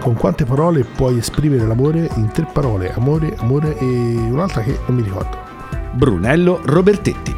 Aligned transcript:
Con 0.00 0.14
quante 0.14 0.46
parole 0.46 0.82
puoi 0.82 1.18
esprimere 1.18 1.66
l'amore? 1.66 2.08
In 2.16 2.30
tre 2.32 2.46
parole, 2.50 2.90
amore, 2.94 3.34
amore 3.36 3.76
e 3.76 3.84
un'altra 3.84 4.62
che 4.62 4.78
non 4.86 4.96
mi 4.96 5.02
ricordo. 5.02 5.36
Brunello 5.92 6.58
Robertetti. 6.64 7.36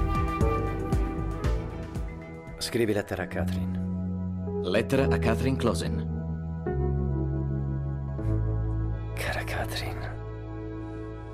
Scrivi 2.58 2.92
lettera 2.92 3.24
a 3.24 3.26
Catherine. 3.26 4.60
Lettera 4.62 5.04
a 5.12 5.18
Catherine 5.18 5.56
Closen. 5.56 6.10
Cara 9.14 9.42
Catherine, 9.42 10.16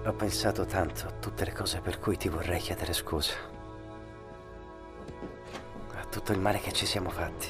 ho 0.07 0.13
pensato 0.15 0.65
tanto 0.65 1.07
a 1.09 1.13
tutte 1.21 1.45
le 1.45 1.53
cose 1.53 1.81
per 1.81 1.99
cui 1.99 2.17
ti 2.17 2.31
vorrei 2.31 2.59
chiedere 2.59 2.95
scusa. 2.95 3.35
A 5.95 6.05
tutto 6.09 6.33
il 6.33 6.41
male 6.41 6.59
che 6.59 6.73
ci 6.73 6.87
siamo 6.87 7.11
fatti. 7.11 7.49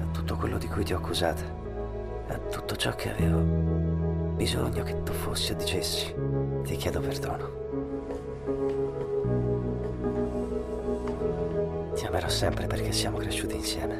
A 0.00 0.10
tutto 0.10 0.34
quello 0.34 0.58
di 0.58 0.66
cui 0.66 0.82
ti 0.82 0.92
ho 0.92 0.96
accusata. 0.96 1.57
A 2.30 2.36
tutto 2.50 2.76
ciò 2.76 2.94
che 2.94 3.10
avevo 3.10 3.38
bisogno 4.36 4.82
che 4.82 5.02
tu 5.02 5.12
fossi 5.12 5.52
o 5.52 5.54
dicessi. 5.56 6.14
Ti 6.62 6.76
chiedo 6.76 7.00
perdono. 7.00 7.50
Ti 11.94 12.04
amerò 12.04 12.28
sempre 12.28 12.66
perché 12.66 12.92
siamo 12.92 13.16
cresciuti 13.16 13.56
insieme 13.56 13.94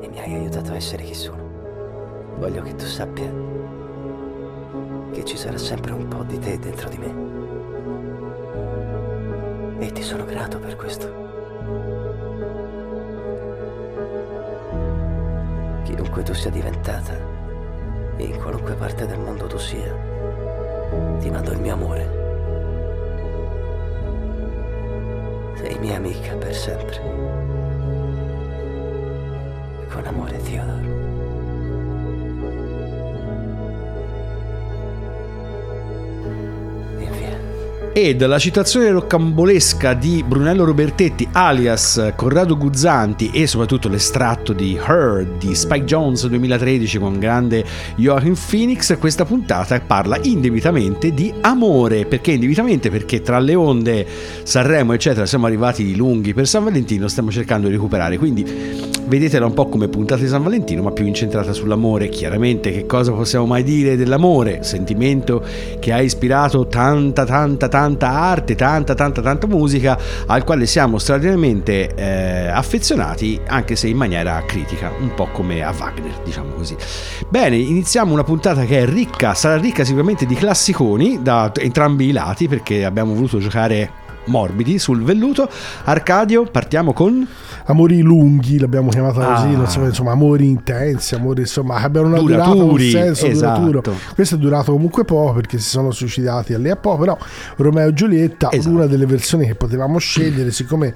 e 0.00 0.08
mi 0.08 0.18
hai 0.18 0.34
aiutato 0.34 0.72
a 0.72 0.74
essere 0.74 1.04
chi 1.04 1.14
sono. 1.14 1.42
Voglio 2.38 2.62
che 2.62 2.74
tu 2.74 2.86
sappia 2.86 3.32
che 5.12 5.24
ci 5.24 5.36
sarà 5.36 5.58
sempre 5.58 5.92
un 5.92 6.08
po' 6.08 6.24
di 6.24 6.40
te 6.40 6.58
dentro 6.58 6.88
di 6.88 6.98
me. 6.98 7.30
E 9.78 9.92
ti 9.92 10.02
sono 10.02 10.24
grato 10.24 10.58
per 10.58 10.74
questo. 10.74 11.91
Chiunque 16.12 16.30
tu 16.30 16.38
sia 16.38 16.50
diventata, 16.50 17.16
in 18.18 18.36
qualunque 18.36 18.74
parte 18.74 19.06
del 19.06 19.18
mondo 19.18 19.46
tu 19.46 19.56
sia, 19.56 19.96
ti 21.18 21.30
mando 21.30 21.52
il 21.52 21.58
mio 21.58 21.72
amore. 21.72 22.06
Sei 25.54 25.78
mia 25.78 25.96
amica 25.96 26.34
per 26.34 26.54
sempre. 26.54 27.00
Con 29.88 30.04
amore, 30.04 30.36
Theodore. 30.36 31.01
E 37.94 38.16
dalla 38.16 38.38
citazione 38.38 38.90
roccambolesca 38.90 39.92
di 39.92 40.24
Brunello 40.26 40.64
Robertetti 40.64 41.28
alias 41.30 42.12
Corrado 42.16 42.56
Guzzanti 42.56 43.28
e 43.34 43.46
soprattutto 43.46 43.90
l'estratto 43.90 44.54
di 44.54 44.80
Her 44.82 45.36
di 45.38 45.54
Spike 45.54 45.84
Jones 45.84 46.26
2013 46.26 46.98
con 46.98 47.18
grande 47.18 47.62
Joachim 47.96 48.34
Phoenix, 48.34 48.96
questa 48.98 49.26
puntata 49.26 49.78
parla 49.78 50.18
indebitamente 50.22 51.12
di 51.12 51.34
amore. 51.42 52.06
Perché 52.06 52.32
indebitamente? 52.32 52.88
Perché 52.88 53.20
tra 53.20 53.38
le 53.38 53.54
onde 53.54 54.06
Sanremo 54.42 54.94
eccetera 54.94 55.26
siamo 55.26 55.44
arrivati 55.44 55.94
lunghi 55.94 56.32
per 56.32 56.48
San 56.48 56.64
Valentino, 56.64 57.08
stiamo 57.08 57.30
cercando 57.30 57.66
di 57.66 57.74
recuperare. 57.74 58.16
Quindi 58.16 58.90
vedetela 59.12 59.44
un 59.44 59.52
po' 59.52 59.68
come 59.68 59.88
puntata 59.88 60.22
di 60.22 60.28
San 60.28 60.42
Valentino, 60.42 60.80
ma 60.80 60.90
più 60.90 61.04
incentrata 61.04 61.52
sull'amore. 61.52 62.08
Chiaramente 62.08 62.72
che 62.72 62.86
cosa 62.86 63.12
possiamo 63.12 63.44
mai 63.44 63.62
dire 63.62 63.94
dell'amore? 63.94 64.62
Sentimento 64.62 65.44
che 65.78 65.92
ha 65.92 66.00
ispirato 66.00 66.66
tanta, 66.66 67.26
tanta, 67.26 67.68
tanta 67.68 68.08
arte, 68.08 68.54
tanta, 68.54 68.94
tanta, 68.94 69.20
tanta 69.20 69.46
musica, 69.46 69.98
al 70.26 70.44
quale 70.44 70.64
siamo 70.64 70.96
straordinariamente 70.96 71.94
eh, 71.94 72.46
affezionati, 72.48 73.38
anche 73.46 73.76
se 73.76 73.88
in 73.88 73.98
maniera 73.98 74.42
critica, 74.46 74.90
un 74.98 75.12
po' 75.14 75.28
come 75.30 75.62
a 75.62 75.74
Wagner, 75.78 76.20
diciamo 76.24 76.54
così. 76.54 76.74
Bene, 77.28 77.56
iniziamo 77.56 78.14
una 78.14 78.24
puntata 78.24 78.64
che 78.64 78.80
è 78.80 78.86
ricca, 78.86 79.34
sarà 79.34 79.58
ricca 79.58 79.84
sicuramente 79.84 80.24
di 80.24 80.34
classiconi 80.34 81.20
da 81.20 81.52
entrambi 81.54 82.08
i 82.08 82.12
lati, 82.12 82.48
perché 82.48 82.86
abbiamo 82.86 83.12
voluto 83.12 83.38
giocare 83.38 84.00
morbidi 84.26 84.78
sul 84.78 85.02
velluto. 85.02 85.48
Arcadio, 85.84 86.44
partiamo 86.44 86.92
con 86.92 87.26
Amori 87.66 88.00
lunghi, 88.00 88.58
l'abbiamo 88.58 88.90
chiamata 88.90 89.24
così, 89.24 89.46
Ah. 89.54 89.56
non 89.56 89.68
so, 89.68 89.84
insomma, 89.84 90.10
amori 90.10 90.48
intensi, 90.48 91.14
amori 91.14 91.42
insomma, 91.42 91.78
che 91.78 91.84
abbiano 91.84 92.08
una 92.08 92.18
durata, 92.18 92.50
un 92.54 92.76
senso 92.80 93.26
esatto. 93.26 93.60
duraturo. 93.60 93.96
Questo 94.16 94.34
è 94.34 94.38
durato 94.38 94.72
comunque 94.72 95.04
poco 95.04 95.34
perché 95.34 95.58
si 95.58 95.68
sono 95.68 95.92
suicidati 95.92 96.58
lì 96.60 96.70
a 96.70 96.76
poco, 96.76 96.98
però 96.98 97.16
Romeo 97.58 97.86
e 97.88 97.92
Giulietta, 97.94 98.50
Esatto. 98.50 98.74
una 98.74 98.86
delle 98.86 99.06
versioni 99.06 99.46
che 99.46 99.54
potevamo 99.54 99.98
scegliere, 99.98 100.50
siccome 100.50 100.92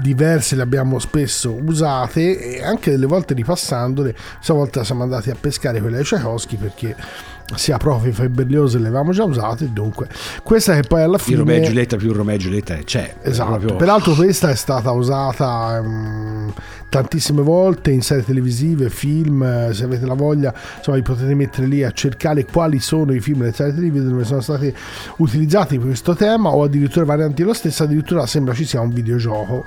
diverse 0.00 0.56
le 0.56 0.62
abbiamo 0.62 0.98
spesso 0.98 1.54
usate 1.62 2.56
e 2.56 2.62
anche 2.64 2.90
delle 2.90 3.06
volte 3.06 3.34
ripassandole, 3.34 4.14
stavolta 4.40 4.84
siamo 4.84 5.02
andati 5.02 5.28
a 5.28 5.36
pescare 5.38 5.80
quelle 5.82 5.98
di 5.98 6.02
Tchaikovsky 6.04 6.56
perché 6.56 6.96
sia 7.54 7.76
Profita 7.76 8.24
e 8.24 8.28
Berlioz 8.28 8.74
le 8.76 8.88
avevamo 8.88 9.12
già 9.12 9.24
usate 9.24 9.72
dunque 9.72 10.08
questa 10.42 10.74
che 10.74 10.82
poi 10.82 11.02
alla 11.02 11.18
fine 11.18 11.38
Romeo 11.38 11.56
e 11.58 11.62
Giulietta 11.62 11.96
più 11.96 12.12
Romeo 12.12 12.34
e 12.34 12.38
Giulietta 12.38 12.74
c'è. 12.76 13.14
Esatto, 13.22 13.50
proprio- 13.50 13.76
peraltro 13.76 14.14
questa 14.14 14.50
è 14.50 14.56
stata 14.56 14.90
usata 14.90 15.76
ehm, 15.76 16.52
tantissime 16.96 17.42
volte 17.42 17.90
in 17.90 18.00
serie 18.00 18.24
televisive, 18.24 18.88
film, 18.88 19.42
eh, 19.42 19.74
se 19.74 19.84
avete 19.84 20.06
la 20.06 20.14
voglia, 20.14 20.54
insomma 20.78 20.96
vi 20.96 21.02
potete 21.02 21.34
mettere 21.34 21.66
lì 21.66 21.84
a 21.84 21.90
cercare 21.90 22.46
quali 22.46 22.80
sono 22.80 23.12
i 23.12 23.20
film 23.20 23.42
e 23.42 23.46
le 23.46 23.52
serie 23.52 23.74
televisive 23.74 24.08
dove 24.08 24.24
sono 24.24 24.40
stati 24.40 24.74
utilizzati 25.18 25.76
per 25.76 25.88
questo 25.88 26.14
tema 26.14 26.48
o 26.48 26.62
addirittura 26.62 27.04
varianti 27.04 27.42
dello 27.42 27.52
stesso, 27.52 27.82
addirittura 27.82 28.24
sembra 28.24 28.54
ci 28.54 28.64
sia 28.64 28.80
un 28.80 28.90
videogioco. 28.90 29.66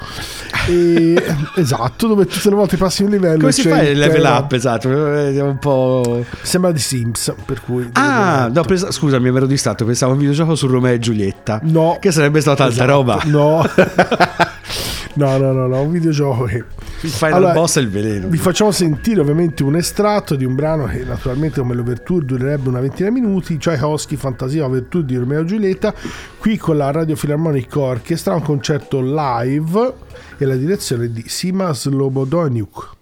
E, 0.67 1.21
esatto, 1.55 2.07
dove 2.07 2.25
tutte 2.25 2.49
le 2.49 2.55
volte 2.55 2.77
passi 2.77 3.03
un 3.03 3.11
livello 3.11 3.39
Come 3.41 3.51
si 3.51 3.61
c'è 3.61 3.69
fa 3.69 3.81
il 3.83 3.97
level 3.99 4.21
tema. 4.23 4.37
up? 4.39 4.51
Esatto, 4.53 4.89
è 5.15 5.41
un 5.41 5.59
po'. 5.59 6.25
Sembra 6.41 6.71
di 6.71 6.79
Sims, 6.79 7.31
per 7.45 7.61
cui... 7.61 7.87
Ah, 7.93 8.49
no, 8.51 8.63
pens- 8.63 8.89
scusami, 8.89 9.29
mi 9.29 9.37
ero 9.37 9.45
distratto. 9.45 9.85
Pensavo 9.85 10.11
a 10.11 10.15
un 10.15 10.19
videogioco 10.21 10.55
su 10.55 10.65
Romeo 10.65 10.93
e 10.93 10.99
Giulietta. 10.99 11.59
No. 11.63 11.97
Che 11.99 12.11
sarebbe 12.11 12.41
stata 12.41 12.67
Esatto, 12.67 12.89
roba. 12.89 13.21
No. 13.25 13.63
no, 15.13 15.37
no, 15.37 15.51
no, 15.51 15.67
no, 15.67 15.81
un 15.81 15.91
videogioco 15.91 16.45
che... 16.45 16.65
Il 17.01 17.09
final 17.09 17.33
Allora, 17.35 17.53
boss 17.53 17.77
è 17.77 17.81
il 17.81 17.89
veleno. 17.89 18.27
Vi 18.27 18.37
facciamo 18.37 18.71
sentire 18.71 19.21
ovviamente 19.21 19.63
un 19.63 19.75
estratto 19.75 20.35
di 20.35 20.43
un 20.43 20.55
brano 20.55 20.85
che 20.85 21.03
naturalmente 21.03 21.59
come 21.61 21.73
l'overture 21.73 22.25
durerebbe 22.25 22.67
una 22.67 22.81
ventina 22.81 23.09
di 23.09 23.19
minuti, 23.19 23.57
Tchaikovsky 23.57 24.17
Fantasia 24.17 24.65
Overture 24.65 25.05
di 25.05 25.15
Romeo 25.15 25.41
e 25.41 25.45
Giulietta, 25.45 25.93
qui 26.37 26.57
con 26.57 26.75
la 26.75 26.91
Radio 26.91 27.15
Philharmonic 27.15 27.73
Orchestra, 27.75 28.35
un 28.35 28.41
concerto 28.41 28.99
live 29.01 29.93
e 30.37 30.45
la 30.45 30.55
direzione 30.55 31.11
di 31.11 31.23
Sima 31.27 31.73
Slobodoniuk. 31.73 32.97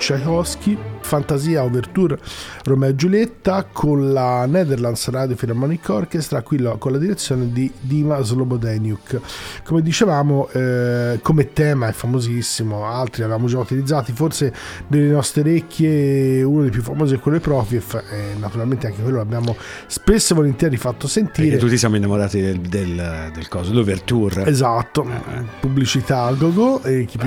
Tchaikovsky, 0.00 0.78
Fantasia 1.10 1.64
Overture 1.64 2.16
Romeo 2.62 2.90
e 2.90 2.94
Giulietta 2.94 3.64
con 3.64 4.12
la 4.12 4.46
Netherlands 4.46 5.08
Radio 5.08 5.34
Philharmonic 5.34 5.88
Orchestra, 5.88 6.40
qui 6.42 6.62
con 6.78 6.92
la 6.92 6.98
direzione 6.98 7.50
di 7.50 7.68
Dima 7.80 8.22
Slobodeniuk. 8.22 9.20
Come 9.64 9.82
dicevamo, 9.82 10.48
eh, 10.52 11.18
come 11.20 11.52
tema 11.52 11.88
è 11.88 11.92
famosissimo, 11.92 12.84
altri 12.84 13.22
l'avevamo 13.22 13.48
già 13.48 13.58
utilizzati, 13.58 14.12
forse 14.12 14.54
nelle 14.86 15.08
nostre 15.08 15.40
orecchie 15.40 16.44
uno 16.44 16.62
dei 16.62 16.70
più 16.70 16.82
famosi 16.82 17.14
è 17.14 17.18
quello 17.18 17.38
di 17.38 17.42
Prokofiev 17.42 18.04
e 18.08 18.38
naturalmente 18.38 18.86
anche 18.86 19.02
quello 19.02 19.16
l'abbiamo 19.16 19.56
spesso 19.88 20.32
e 20.34 20.36
volentieri 20.36 20.76
fatto 20.76 21.08
sentire. 21.08 21.48
Perché 21.48 21.64
tutti 21.64 21.76
siamo 21.76 21.96
innamorati 21.96 22.40
del, 22.40 22.60
del, 22.60 23.30
del 23.34 23.48
coso, 23.48 23.72
l'overture. 23.72 24.46
Esatto, 24.46 25.04
eh. 25.04 25.42
pubblicità 25.58 26.22
a 26.22 26.32
go-go 26.34 26.84
e 26.84 27.04
chi 27.04 27.18
più 27.18 27.26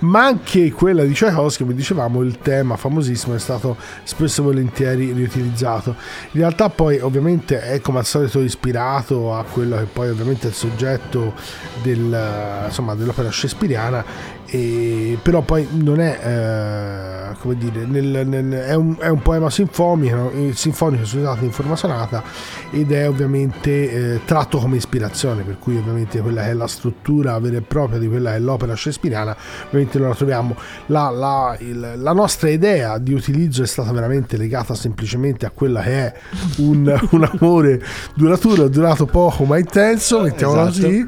ma 0.00 0.24
anche 0.24 0.70
quella 0.70 1.02
di 1.02 1.14
Tchaikovsky, 1.14 1.64
come 1.64 1.74
dicevamo, 1.74 2.22
il 2.22 2.38
tema 2.38 2.76
famosissimo 2.92 3.34
è 3.34 3.38
stato 3.38 3.76
spesso 4.04 4.42
e 4.42 4.44
volentieri 4.44 5.12
riutilizzato. 5.12 5.96
In 6.32 6.40
realtà 6.40 6.68
poi 6.68 7.00
ovviamente 7.00 7.60
è 7.60 7.80
come 7.80 7.98
al 7.98 8.06
solito 8.06 8.40
ispirato 8.40 9.34
a 9.34 9.44
quello 9.44 9.76
che 9.76 9.84
poi 9.84 10.10
ovviamente 10.10 10.46
è 10.46 10.50
il 10.50 10.56
soggetto 10.56 11.34
del, 11.82 12.64
insomma, 12.66 12.94
dell'opera 12.94 13.30
shakespeariana 13.30 14.40
e, 14.54 15.16
però 15.22 15.40
poi 15.40 15.66
non 15.70 15.98
è 15.98 16.18
eh, 16.22 17.34
come 17.38 17.56
dire 17.56 17.86
nel, 17.86 18.26
nel, 18.26 18.52
è, 18.52 18.74
un, 18.74 18.96
è, 18.98 19.08
un, 19.08 19.22
poema 19.22 19.48
sinfonico, 19.48 20.30
sinfonico 20.52 21.06
scusate, 21.06 21.46
in 21.46 21.52
forma 21.52 21.74
sonata 21.74 22.22
ed 22.70 22.92
è 22.92 23.08
ovviamente 23.08 23.70
eh, 24.16 24.20
tratto 24.26 24.58
come 24.58 24.76
ispirazione 24.76 25.42
per 25.42 25.58
cui 25.58 25.78
ovviamente 25.78 26.20
quella 26.20 26.42
che 26.42 26.50
è 26.50 26.52
la 26.52 26.66
struttura 26.66 27.38
vera 27.38 27.56
e 27.56 27.62
propria 27.62 27.98
di 27.98 28.08
quella 28.08 28.32
che 28.32 28.36
è 28.36 28.40
l'opera 28.40 28.76
shakespeariana 28.76 29.34
ovviamente 29.68 29.98
non 29.98 30.08
la 30.08 30.14
troviamo 30.14 30.54
la, 30.86 31.08
la, 31.08 31.56
il, 31.60 31.94
la 31.96 32.12
nostra 32.12 32.50
idea 32.50 32.98
di 32.98 33.14
utilizzo 33.14 33.62
è 33.62 33.66
stata 33.66 33.90
veramente 33.90 34.36
legata 34.36 34.74
semplicemente 34.74 35.46
a 35.46 35.50
quella 35.50 35.80
che 35.80 36.08
è 36.08 36.14
un, 36.58 37.00
un 37.08 37.30
amore 37.38 37.82
duraturo 38.14 38.68
durato 38.68 39.06
poco 39.06 39.44
ma 39.44 39.56
intenso 39.56 40.20
mettiamola 40.20 40.68
esatto. 40.68 40.86
così 40.86 41.06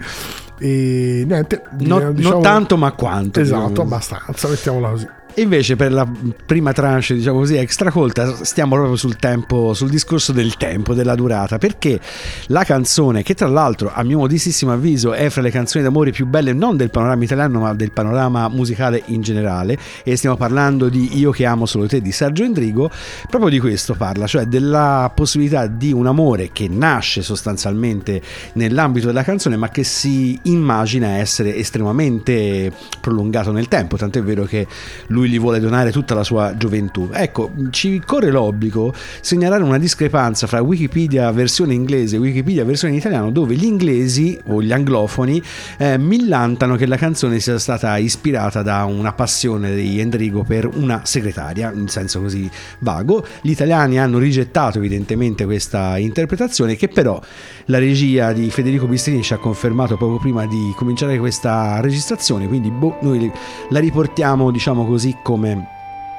e 0.58 1.25
niente, 1.26 1.62
non, 1.80 2.14
diciamo, 2.14 2.34
non 2.34 2.42
tanto 2.42 2.76
ma 2.76 2.92
quanto. 2.92 3.40
Esatto, 3.40 3.82
abbastanza, 3.82 4.49
mettiamola 4.49 4.90
così. 4.90 5.08
Invece 5.36 5.74
per 5.74 5.90
la 5.90 6.08
prima 6.46 6.72
tranche, 6.72 7.14
diciamo 7.14 7.38
così, 7.38 7.56
extra 7.56 7.90
colta, 7.90 8.44
stiamo 8.44 8.76
proprio 8.76 8.94
sul 8.94 9.16
tempo, 9.16 9.74
sul 9.74 9.90
discorso 9.90 10.30
del 10.30 10.56
tempo, 10.56 10.94
della 10.94 11.16
durata, 11.16 11.58
perché 11.58 11.98
la 12.46 12.62
canzone, 12.62 13.24
che 13.24 13.34
tra 13.34 13.48
l'altro 13.48 13.90
a 13.92 14.04
mio 14.04 14.18
modestissimo 14.18 14.72
avviso 14.72 15.12
è 15.12 15.28
fra 15.30 15.42
le 15.42 15.50
canzoni 15.50 15.82
d'amore 15.82 16.12
più 16.12 16.26
belle 16.26 16.52
non 16.52 16.76
del 16.76 16.90
panorama 16.90 17.24
italiano 17.24 17.58
ma 17.58 17.74
del 17.74 17.90
panorama 17.90 18.48
musicale 18.48 19.02
in 19.06 19.22
generale, 19.22 19.76
e 20.04 20.14
stiamo 20.14 20.36
parlando 20.36 20.88
di 20.88 21.18
Io 21.18 21.32
che 21.32 21.46
amo 21.46 21.66
solo 21.66 21.88
te 21.88 22.00
di 22.00 22.12
Sergio 22.12 22.44
Endrigo, 22.44 22.88
proprio 23.28 23.50
di 23.50 23.58
questo 23.58 23.94
parla, 23.94 24.28
cioè 24.28 24.44
della 24.44 25.10
possibilità 25.12 25.66
di 25.66 25.90
un 25.90 26.06
amore 26.06 26.50
che 26.52 26.68
nasce 26.68 27.22
sostanzialmente 27.22 28.22
nell'ambito 28.52 29.08
della 29.08 29.24
canzone 29.24 29.56
ma 29.56 29.68
che 29.68 29.82
si 29.82 30.38
immagina 30.44 31.16
essere 31.16 31.56
estremamente 31.56 32.72
prolungato 33.00 33.50
nel 33.50 33.66
tempo, 33.66 33.96
tant'è 33.96 34.22
vero 34.22 34.44
che 34.44 34.68
lui 35.08 35.22
lui 35.24 35.30
gli 35.30 35.40
vuole 35.40 35.58
donare 35.58 35.90
tutta 35.90 36.14
la 36.14 36.22
sua 36.22 36.56
gioventù. 36.56 37.08
Ecco, 37.12 37.50
ci 37.70 38.02
corre 38.04 38.30
l'obbligo 38.30 38.92
segnalare 39.20 39.62
una 39.62 39.78
discrepanza 39.78 40.46
fra 40.46 40.60
Wikipedia 40.60 41.30
versione 41.32 41.72
inglese 41.74 42.16
e 42.16 42.18
Wikipedia 42.18 42.64
versione 42.64 42.92
in 42.92 43.00
italiano, 43.00 43.30
dove 43.30 43.54
gli 43.54 43.64
inglesi 43.64 44.38
o 44.46 44.62
gli 44.62 44.72
anglofoni 44.72 45.42
eh, 45.78 45.96
millantano 45.98 46.76
che 46.76 46.86
la 46.86 46.96
canzone 46.96 47.40
sia 47.40 47.58
stata 47.58 47.96
ispirata 47.96 48.62
da 48.62 48.84
una 48.84 49.12
passione 49.12 49.74
di 49.74 49.98
Endrigo 49.98 50.44
per 50.44 50.68
una 50.74 51.00
segretaria, 51.04 51.72
in 51.72 51.88
senso 51.88 52.20
così 52.20 52.48
vago. 52.80 53.24
Gli 53.40 53.50
italiani 53.50 53.98
hanno 53.98 54.18
rigettato 54.18 54.78
evidentemente 54.78 55.44
questa 55.44 55.96
interpretazione, 55.98 56.76
che 56.76 56.88
però 56.88 57.20
la 57.66 57.78
regia 57.78 58.32
di 58.32 58.50
Federico 58.50 58.86
Bistrini 58.86 59.22
ci 59.22 59.32
ha 59.32 59.38
confermato 59.38 59.96
poco 59.96 60.18
prima 60.18 60.46
di 60.46 60.72
cominciare 60.76 61.18
questa 61.18 61.80
registrazione, 61.80 62.46
quindi 62.46 62.70
boh, 62.70 62.98
noi 63.00 63.30
la 63.70 63.78
riportiamo, 63.78 64.50
diciamo 64.50 64.84
così, 64.84 65.13
come 65.23 65.73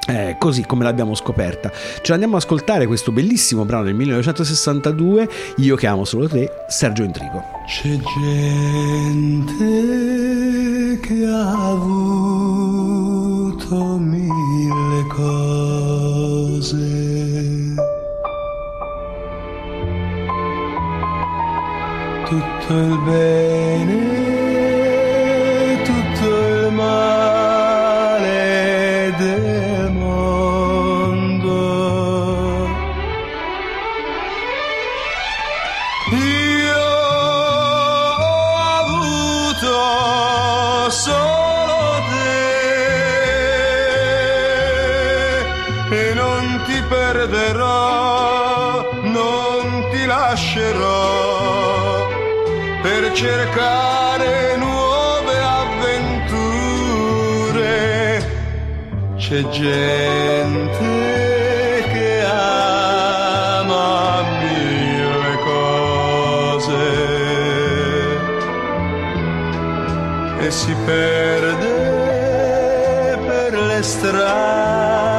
eh, 0.07 0.35
così 0.37 0.63
come 0.65 0.83
l'abbiamo 0.83 1.15
scoperta. 1.15 1.71
Ce 1.71 2.11
l'andiamo 2.11 2.35
ad 2.35 2.43
ascoltare 2.43 2.85
questo 2.85 3.11
bellissimo 3.11 3.65
brano 3.65 3.85
del 3.85 3.95
1962, 3.95 5.27
Io 5.57 5.75
che 5.75 5.87
amo 5.87 6.05
solo 6.05 6.29
te, 6.29 6.51
Sergio 6.67 7.01
Intrigo. 7.03 7.43
C'è 7.65 7.97
gente 8.19 9.55
che 11.01 11.25
ha 11.25 11.69
avuto 11.69 12.85
mille 13.97 15.07
cose. 15.07 16.43
Tutto 22.25 22.73
il 22.73 22.99
bene 23.05 24.24
cercare 53.15 54.57
nuove 54.57 55.39
avventure. 55.39 56.43
C'è 59.15 59.47
gente 59.47 60.83
che 61.93 62.23
ama 62.25 64.21
mille 64.41 65.37
cose 65.45 66.83
e 70.39 70.51
si 70.51 70.75
perde 70.85 71.73
per 73.25 73.53
le 73.53 73.81
strade 73.81 75.14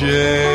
gente 0.00 0.49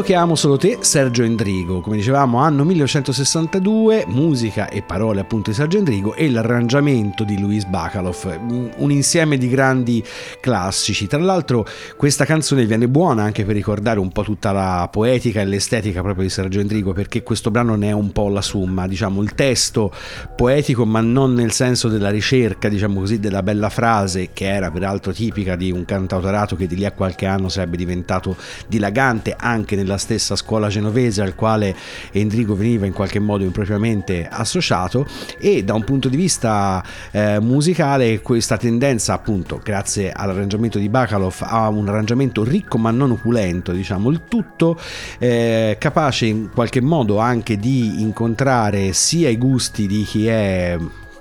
Io 0.00 0.06
che 0.06 0.14
amo 0.14 0.34
solo 0.34 0.56
te, 0.56 0.78
Sergio 0.80 1.24
Endrigo, 1.24 1.82
come 1.82 1.96
dicevamo 1.96 2.38
anno 2.38 2.64
1962, 2.64 4.04
musica 4.06 4.70
e 4.70 4.80
parole 4.80 5.20
appunto 5.20 5.50
di 5.50 5.56
Sergio 5.56 5.76
Endrigo 5.76 6.14
e 6.14 6.30
l'arrangiamento 6.30 7.22
di 7.22 7.38
Luis 7.38 7.66
Bacalov, 7.66 8.38
mm, 8.38 8.68
un 8.76 8.90
insieme 8.90 9.36
di 9.36 9.46
grandi 9.50 10.02
classici. 10.40 11.06
Tra 11.06 11.18
l'altro 11.18 11.66
questa 11.98 12.24
canzone 12.24 12.64
viene 12.64 12.88
buona 12.88 13.24
anche 13.24 13.44
per 13.44 13.54
ricordare 13.54 13.98
un 13.98 14.10
po' 14.10 14.22
tutta 14.22 14.52
la 14.52 14.88
poetica 14.90 15.42
e 15.42 15.44
l'estetica 15.44 16.00
proprio 16.00 16.24
di 16.24 16.30
Sergio 16.30 16.60
Endrigo, 16.60 16.94
perché 16.94 17.22
questo 17.22 17.50
brano 17.50 17.74
ne 17.74 17.88
è 17.88 17.92
un 17.92 18.10
po' 18.10 18.30
la 18.30 18.40
summa, 18.40 18.88
diciamo 18.88 19.20
il 19.20 19.34
testo 19.34 19.92
poetico 20.34 20.86
ma 20.86 21.02
non 21.02 21.34
nel 21.34 21.52
senso 21.52 21.88
della 21.88 22.08
ricerca, 22.08 22.70
diciamo 22.70 23.00
così, 23.00 23.20
della 23.20 23.42
bella 23.42 23.68
frase 23.68 24.30
che 24.32 24.46
era 24.46 24.70
peraltro 24.70 25.12
tipica 25.12 25.56
di 25.56 25.70
un 25.70 25.84
cantautorato 25.84 26.56
che 26.56 26.66
di 26.66 26.76
lì 26.76 26.86
a 26.86 26.92
qualche 26.92 27.26
anno 27.26 27.50
sarebbe 27.50 27.76
diventato 27.76 28.34
dilagante 28.66 29.36
anche 29.36 29.76
nella 29.76 29.88
stessa 29.98 30.36
scuola 30.36 30.68
genovese 30.68 31.22
al 31.22 31.34
quale 31.34 31.74
Endrigo 32.12 32.54
veniva 32.54 32.86
in 32.86 32.92
qualche 32.92 33.18
modo 33.18 33.44
impropriamente 33.44 34.26
associato 34.28 35.06
e 35.38 35.64
da 35.64 35.74
un 35.74 35.84
punto 35.84 36.08
di 36.08 36.16
vista 36.16 36.82
eh, 37.10 37.38
musicale 37.40 38.20
questa 38.20 38.56
tendenza 38.56 39.12
appunto 39.12 39.60
grazie 39.62 40.12
all'arrangiamento 40.12 40.78
di 40.78 40.88
Bacalov 40.88 41.36
a 41.40 41.68
un 41.68 41.88
arrangiamento 41.88 42.44
ricco 42.44 42.78
ma 42.78 42.90
non 42.90 43.12
opulento 43.12 43.72
diciamo 43.72 44.10
il 44.10 44.22
tutto 44.28 44.78
eh, 45.18 45.76
capace 45.78 46.26
in 46.26 46.50
qualche 46.52 46.80
modo 46.80 47.18
anche 47.18 47.56
di 47.56 48.00
incontrare 48.02 48.92
sia 48.92 49.28
i 49.28 49.36
gusti 49.36 49.86
di 49.86 50.02
chi 50.02 50.26
è 50.26 50.76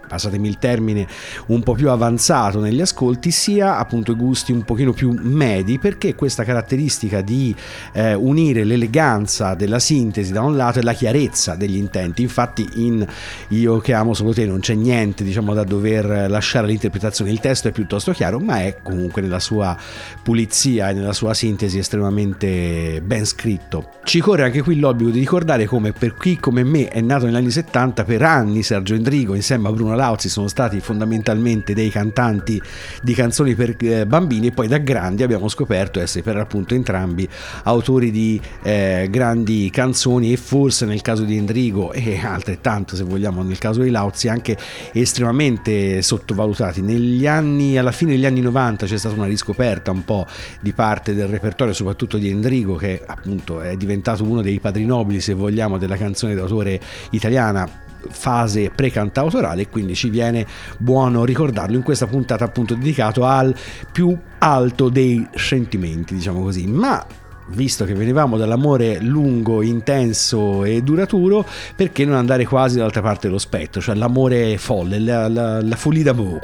passatemi 0.10 0.48
il 0.48 0.58
termine, 0.58 1.08
un 1.48 1.62
po' 1.62 1.74
più 1.74 1.90
avanzato 1.90 2.60
negli 2.60 2.82
ascolti, 2.82 3.32
sia 3.32 3.78
appunto 3.78 4.12
i 4.12 4.16
gusti 4.16 4.52
un 4.52 4.64
pochino 4.64 4.92
più 4.92 5.18
medi, 5.22 5.78
perché 5.78 6.16
questa 6.16 6.44
caratteristica 6.44 7.22
di 7.22 7.56
eh, 7.94 8.16
unire 8.16 8.64
l'eleganza 8.64 9.54
della 9.54 9.80
sintesi 9.80 10.32
da 10.34 10.42
un 10.42 10.58
lato 10.58 10.80
e 10.80 10.82
la 10.82 10.94
chiarezza 10.94 11.56
degli 11.56 11.78
intenti. 11.78 12.24
Infatti 12.24 12.68
in 12.76 13.06
Io 13.50 13.78
che 13.78 13.94
amo 13.94 14.14
solo 14.14 14.34
te 14.34 14.46
non 14.46 14.60
c'è 14.60 14.74
niente 14.74 15.24
diciamo 15.24 15.54
da 15.54 15.64
dover 15.64 16.30
lasciare 16.30 16.66
all'interpretazione, 16.66 17.32
il 17.32 17.40
testo 17.40 17.68
è 17.68 17.72
piuttosto 17.72 18.12
chiaro, 18.12 18.40
ma 18.40 18.62
è 18.64 18.78
comunque 18.82 19.22
nella 19.22 19.40
sua 19.40 19.78
pulizia 20.24 20.90
e 20.90 20.94
nella 20.94 21.14
sua 21.14 21.34
sintesi 21.34 21.78
estremamente 21.78 23.02
ben 23.04 23.26
scritto. 23.26 23.92
Ci 24.04 24.20
corre 24.20 24.46
anche 24.46 24.64
qui 24.64 24.80
l'obbligo 24.80 25.12
di 25.12 25.20
ricordare 25.20 25.66
come 25.66 25.92
per 25.92 26.16
chi 26.18 26.38
come 26.38 26.64
me 26.64 26.88
è 26.88 27.02
nato 27.02 27.26
negli 27.26 27.36
anni 27.36 27.52
70, 27.52 28.04
per 28.04 28.24
anni 28.24 28.64
Sergio 28.64 28.96
Endrigo 28.96 29.36
insieme 29.36 29.68
a 29.68 29.72
Bruno 29.72 29.96
Lauzi 30.00 30.30
sono 30.30 30.48
stati 30.48 30.80
fondamentalmente 30.80 31.74
dei 31.74 31.90
cantanti 31.90 32.62
di 33.02 33.14
canzoni 33.14 33.54
per 33.54 33.76
eh, 33.80 34.06
bambini 34.06 34.48
e 34.48 34.52
poi 34.52 34.70
da 34.70 34.78
grandi 34.78 35.24
abbiamo 35.24 35.50
scoperto 35.50 36.00
essere 36.00 36.24
per 36.24 36.38
appunto 36.38 36.74
entrambi 36.74 37.28
autori 37.64 38.10
di 38.10 38.40
eh, 38.64 39.08
grandi 39.12 39.70
canzoni 39.70 40.32
e 40.32 40.38
forse 40.38 40.86
nel 40.86 41.02
caso 41.02 41.24
di 41.24 41.36
Endrigo 41.36 41.92
e 41.92 42.18
altrettanto 42.24 42.96
se 42.96 43.04
vogliamo 43.04 43.44
nel 43.44 43.58
caso 43.58 43.82
di 43.82 43.90
Lauzi 43.90 44.30
anche 44.30 44.58
estremamente 44.94 46.02
sottovalutati. 46.02 46.82
Negli 46.82 47.28
anni, 47.28 47.78
alla 47.78 47.92
fine 47.92 48.12
degli 48.12 48.26
anni 48.26 48.40
90 48.40 48.86
c'è 48.86 48.98
stata 48.98 49.16
una 49.16 49.26
riscoperta 49.26 49.92
un 49.92 50.06
po' 50.06 50.26
di 50.62 50.72
parte 50.72 51.14
del 51.14 51.28
repertorio 51.28 51.74
soprattutto 51.74 52.18
di 52.18 52.30
Endrigo 52.30 52.76
che 52.76 53.02
appunto 53.06 53.60
è 53.60 53.76
diventato 53.76 54.24
uno 54.24 54.42
dei 54.42 54.60
padri 54.60 54.86
nobili 54.86 55.20
se 55.20 55.34
vogliamo 55.34 55.78
della 55.78 55.98
canzone 55.98 56.36
d'autore 56.36 56.80
italiana 57.12 57.88
fase 58.10 58.72
pre-cantautorale 58.74 59.64
e 59.64 59.70
quindi 59.70 59.96
ci 59.96 60.10
viene 60.10 60.46
buono 60.78 61.26
ricordarlo 61.26 61.76
in 61.76 61.84
questa 61.84 62.08
puntata 62.08 62.46
appunto 62.46 62.76
dedicato 62.76 63.26
al 63.26 63.56
più 63.92 64.18
alto 64.38 64.90
dei 64.90 65.28
sentimenti 65.36 66.16
diciamo 66.16 66.42
così 66.42 66.66
ma 66.68 67.06
visto 67.52 67.86
che 67.86 67.94
venivamo 67.94 68.38
dall'amore 68.38 69.00
lungo, 69.00 69.62
intenso 69.62 70.64
e 70.64 70.82
duraturo, 70.82 71.46
perché 71.76 72.06
non 72.06 72.16
andare 72.16 72.46
quasi 72.46 72.78
dall'altra 72.78 73.02
parte 73.02 73.28
dello 73.28 73.40
spettro, 73.40 73.82
cioè 73.82 73.96
l'amore 73.96 74.58
folle, 74.58 75.00
la, 75.00 75.28
la, 75.28 75.62
la 75.62 75.76
folie 75.76 76.04
d'amour. 76.04 76.40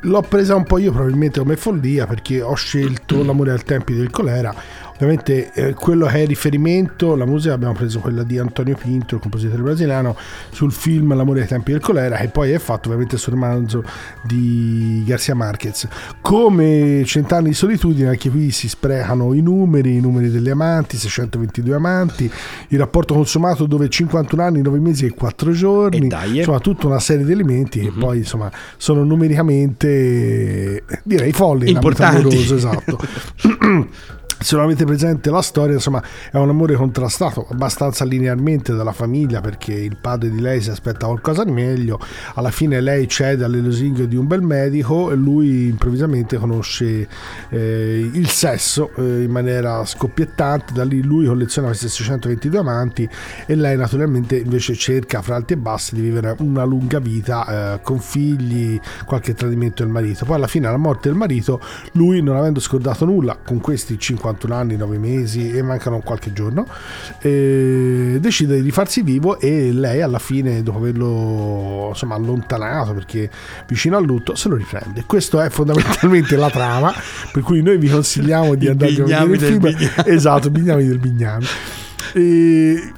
L'ho 0.00 0.20
presa 0.20 0.54
un 0.54 0.64
po' 0.64 0.76
io 0.76 0.92
probabilmente 0.92 1.38
come 1.40 1.56
follia 1.56 2.06
perché 2.06 2.42
ho 2.42 2.54
scelto 2.54 3.24
L'amore 3.24 3.52
al 3.52 3.62
tempi 3.62 3.94
del 3.94 4.10
colera 4.10 4.54
Ovviamente 4.94 5.52
eh, 5.52 5.74
quello 5.74 6.06
che 6.06 6.22
è 6.22 6.26
riferimento, 6.26 7.16
la 7.16 7.26
musica 7.26 7.52
abbiamo 7.54 7.74
preso 7.74 7.98
quella 7.98 8.22
di 8.22 8.38
Antonio 8.38 8.76
Pinto, 8.76 9.16
il 9.16 9.20
compositore 9.20 9.60
brasiliano, 9.60 10.16
sul 10.50 10.72
film 10.72 11.14
L'amore 11.14 11.42
ai 11.42 11.46
tempi 11.48 11.72
del 11.72 11.80
colera, 11.80 12.16
che 12.16 12.28
poi 12.28 12.52
è 12.52 12.58
fatto 12.58 12.88
ovviamente 12.88 13.16
sul 13.16 13.32
romanzo 13.32 13.82
di 14.22 15.02
Garcia 15.06 15.34
Marquez. 15.34 15.88
Come 16.20 17.02
Cent'anni 17.04 17.48
di 17.48 17.54
solitudine, 17.54 18.08
anche 18.08 18.30
qui 18.30 18.50
si 18.50 18.68
sprecano 18.68 19.32
i 19.34 19.40
numeri, 19.42 19.96
i 19.96 20.00
numeri 20.00 20.30
degli 20.30 20.48
amanti, 20.48 20.96
622 20.96 21.74
amanti, 21.74 22.30
il 22.68 22.78
rapporto 22.78 23.14
consumato 23.14 23.66
dove 23.66 23.88
51 23.88 24.42
anni, 24.42 24.62
9 24.62 24.78
mesi 24.78 25.06
e 25.06 25.10
4 25.10 25.52
giorni, 25.52 26.06
dai, 26.08 26.36
eh. 26.36 26.38
insomma 26.38 26.60
tutta 26.60 26.86
una 26.86 27.00
serie 27.00 27.24
di 27.24 27.32
elementi 27.32 27.80
che 27.80 27.90
Mhm. 27.90 27.98
poi 27.98 28.18
insomma 28.18 28.50
sono 28.76 29.02
numericamente 29.04 30.84
direi 31.02 31.32
folli 31.32 31.70
Importanti. 31.70 32.36
esatto. 32.52 32.98
Se 34.44 34.56
non 34.56 34.66
avete 34.66 34.84
presente 34.84 35.30
la 35.30 35.40
storia, 35.40 35.72
insomma, 35.72 36.02
è 36.30 36.36
un 36.36 36.50
amore 36.50 36.74
contrastato 36.74 37.46
abbastanza 37.50 38.04
linearmente 38.04 38.74
dalla 38.74 38.92
famiglia 38.92 39.40
perché 39.40 39.72
il 39.72 39.96
padre 39.98 40.28
di 40.28 40.38
lei 40.38 40.60
si 40.60 40.68
aspetta 40.68 41.06
qualcosa 41.06 41.44
di 41.44 41.50
meglio. 41.50 41.98
Alla 42.34 42.50
fine 42.50 42.82
lei 42.82 43.08
cede 43.08 43.44
alle 43.44 43.60
lusinghe 43.60 44.06
di 44.06 44.16
un 44.16 44.26
bel 44.26 44.42
medico 44.42 45.10
e 45.10 45.14
lui 45.14 45.68
improvvisamente 45.68 46.36
conosce 46.36 47.08
eh, 47.48 48.10
il 48.12 48.28
sesso 48.28 48.90
eh, 48.96 49.22
in 49.22 49.30
maniera 49.30 49.82
scoppiettante. 49.86 50.74
Da 50.74 50.84
lì 50.84 51.02
lui 51.02 51.24
colleziona 51.24 51.68
questi 51.68 51.88
622 51.88 52.58
amanti 52.58 53.08
e 53.46 53.54
lei 53.54 53.78
naturalmente 53.78 54.36
invece 54.36 54.74
cerca 54.74 55.22
fra 55.22 55.36
alti 55.36 55.54
e 55.54 55.56
bassi 55.56 55.94
di 55.94 56.02
vivere 56.02 56.36
una 56.40 56.64
lunga 56.64 56.98
vita 56.98 57.76
eh, 57.76 57.80
con 57.80 57.98
figli, 57.98 58.78
qualche 59.06 59.32
tradimento 59.32 59.82
del 59.82 59.90
marito. 59.90 60.26
Poi 60.26 60.36
alla 60.36 60.48
fine, 60.48 60.66
alla 60.66 60.76
morte 60.76 61.08
del 61.08 61.16
marito, 61.16 61.62
lui 61.92 62.22
non 62.22 62.36
avendo 62.36 62.60
scordato 62.60 63.06
nulla 63.06 63.38
con 63.42 63.58
questi 63.58 63.98
51 64.34 64.54
anni, 64.54 64.76
9 64.76 64.98
mesi 64.98 65.50
e 65.50 65.62
mancano 65.62 66.00
qualche 66.00 66.32
giorno, 66.32 66.66
eh, 67.20 68.18
decide 68.20 68.56
di 68.56 68.62
rifarsi 68.62 69.02
vivo 69.02 69.38
e 69.38 69.72
lei 69.72 70.02
alla 70.02 70.18
fine, 70.18 70.62
dopo 70.62 70.78
averlo 70.78 71.88
insomma, 71.90 72.14
allontanato 72.16 72.92
perché 72.92 73.30
vicino 73.66 73.96
al 73.96 74.04
lutto, 74.04 74.34
se 74.34 74.48
lo 74.48 74.56
riprende. 74.56 75.04
Questa 75.06 75.44
è 75.44 75.50
fondamentalmente 75.50 76.36
la 76.36 76.50
trama, 76.50 76.92
per 77.32 77.42
cui 77.42 77.62
noi 77.62 77.78
vi 77.78 77.88
consigliamo 77.88 78.54
di 78.54 78.68
andare 78.68 78.92
a 78.92 79.24
vedere 79.24 79.32
il 79.32 79.40
film. 79.40 79.60
Bignami. 79.60 79.92
Esatto, 80.06 80.50
Bignami 80.50 80.86
del 80.86 80.98
Bignami. 80.98 81.46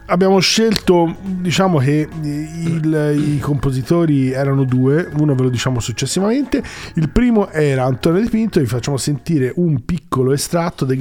Abbiamo 0.06 0.38
scelto, 0.40 1.16
diciamo 1.22 1.78
che 1.78 2.06
il- 2.22 3.34
i 3.36 3.38
compositori 3.38 4.30
erano 4.30 4.64
due, 4.64 5.08
uno 5.18 5.34
ve 5.34 5.44
lo 5.44 5.48
diciamo 5.48 5.80
successivamente. 5.80 6.62
Il 6.94 7.08
primo 7.10 7.50
era 7.50 7.84
Antonio 7.84 8.20
Di 8.20 8.28
Pinto, 8.28 8.60
vi 8.60 8.66
facciamo 8.66 8.98
sentire 8.98 9.52
un 9.56 9.84
piccolo 9.84 10.32
estratto 10.32 10.84
di 10.84 10.96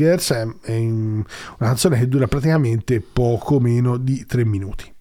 è 0.64 0.72
in- 0.72 1.24
una 1.60 1.70
canzone 1.70 2.00
che 2.00 2.08
dura 2.08 2.28
praticamente 2.28 3.02
poco 3.02 3.60
meno 3.60 3.98
di 3.98 4.26
tre 4.26 4.46
minuti. 4.46 4.94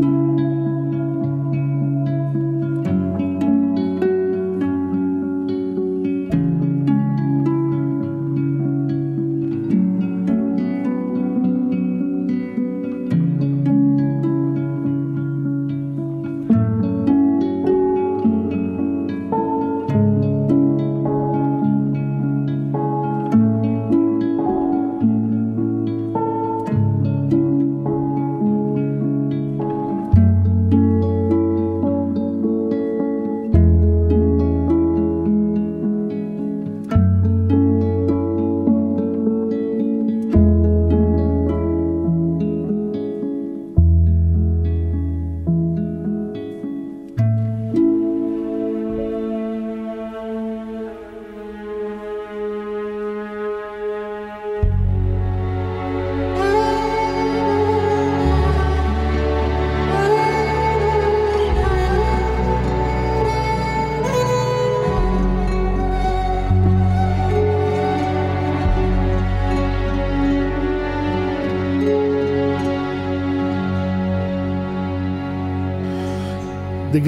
The 0.00 0.27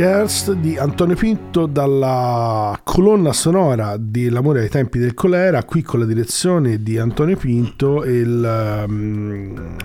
Girls 0.00 0.52
di 0.52 0.78
Antonio 0.78 1.14
Pinto 1.14 1.66
dalla 1.66 2.80
colonna 2.82 3.34
sonora 3.34 3.98
di 3.98 4.30
L'amore 4.30 4.62
ai 4.62 4.70
tempi 4.70 4.98
del 4.98 5.12
colera, 5.12 5.62
qui 5.64 5.82
con 5.82 6.00
la 6.00 6.06
direzione 6.06 6.82
di 6.82 6.96
Antonio 6.96 7.36
Pinto 7.36 8.02
e 8.02 8.12
il, 8.12 8.84
um, 8.88 9.76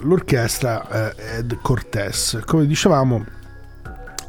l'orchestra 0.00 1.12
eh, 1.14 1.38
Ed 1.38 1.56
Cortés. 1.62 2.42
Come 2.44 2.66
dicevamo, 2.66 3.24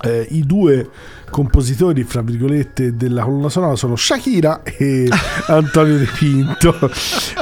eh, 0.04 0.28
i 0.30 0.46
due 0.46 0.88
compositori, 1.32 2.04
fra 2.04 2.22
virgolette, 2.22 2.96
della 2.96 3.24
colonna 3.24 3.50
sonora 3.50 3.76
sono 3.76 3.96
Shakira 3.96 4.62
e 4.62 5.10
Antonio 5.50 5.98
De 5.98 6.08
Pinto. 6.16 6.92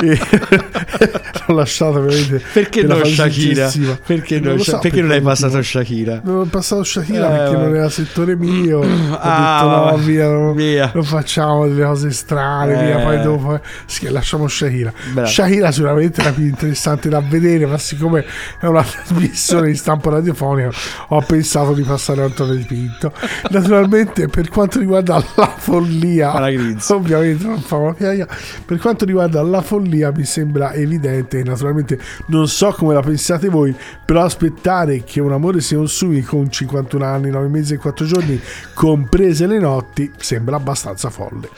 e 0.01 0.17
l'ho 1.47 1.55
lasciato 1.55 2.01
veramente. 2.01 2.41
Perché 2.53 2.85
per 2.85 2.97
non 2.97 3.05
Shakira? 3.05 3.69
Perché 4.05 4.39
Non 4.39 4.55
non, 4.55 4.59
so 4.63 4.79
perché 4.79 4.97
per 4.97 5.05
non 5.05 5.11
hai 5.11 5.21
passato. 5.21 5.61
Shakira? 5.61 6.21
Non 6.23 6.39
ho 6.39 6.45
passato 6.45 6.83
Shakira 6.83 7.27
Eh, 7.33 7.37
perché 7.37 7.55
non 7.57 7.75
era 7.75 7.89
settore 7.89 8.35
mio. 8.35 8.79
Ho 9.13 9.17
Ah, 9.19 9.59
detto 9.63 9.97
no, 9.97 10.03
via, 10.03 10.27
non, 10.27 10.55
Via. 10.55 10.91
non 10.93 11.03
facciamo 11.03 11.67
delle 11.67 11.83
cose 11.85 12.11
strane, 12.11 12.73
via, 12.83 12.99
Eh. 12.99 13.03
poi 13.03 13.21
dopo 13.21 13.55
eh, 13.55 13.61
sì, 13.85 14.09
lasciamo 14.09 14.47
Shakira. 14.47 14.91
Bravo. 15.13 15.27
Shakira 15.27 15.71
sicuramente 15.71 16.21
era 16.21 16.31
più 16.31 16.45
interessante 16.45 17.09
da 17.09 17.21
vedere, 17.21 17.65
ma 17.65 17.77
siccome 17.77 18.25
è 18.59 18.65
una 18.65 18.83
trasmissione 18.83 19.67
di 19.67 19.75
stampo 19.75 20.09
radiofonico, 20.09 20.71
ho 21.09 21.21
pensato 21.21 21.73
di 21.73 21.83
passare 21.83 22.21
Antonio 22.23 22.55
Di 22.55 22.63
Pinto. 22.63 23.11
Naturalmente, 23.49 24.27
per 24.27 24.49
quanto 24.49 24.79
riguarda 24.79 25.23
la 25.35 25.53
follia, 25.57 26.33
ovviamente 26.35 27.45
non 27.45 27.61
fa 27.61 27.75
una 27.77 27.93
piaglia. 27.93 28.27
Per 28.65 28.77
quanto 28.79 29.05
riguarda 29.05 29.41
la 29.41 29.61
follia, 29.61 30.11
mi 30.15 30.25
sembra 30.25 30.73
evidente. 30.73 31.32
E 31.39 31.43
Naturalmente, 31.43 31.99
non 32.27 32.47
so 32.47 32.71
come 32.71 32.93
la 32.93 33.01
pensate 33.01 33.49
voi, 33.49 33.75
però 34.05 34.23
aspettare 34.23 35.03
che 35.03 35.19
un 35.21 35.31
amore 35.31 35.61
si 35.61 35.75
consumi 35.75 36.21
con 36.21 36.49
51 36.49 37.05
anni, 37.05 37.29
9 37.29 37.47
mesi 37.47 37.73
e 37.73 37.77
4 37.77 38.05
giorni, 38.05 38.39
comprese 38.73 39.47
le 39.47 39.59
notti, 39.59 40.11
sembra 40.17 40.55
abbastanza 40.55 41.09
folle. 41.09 41.49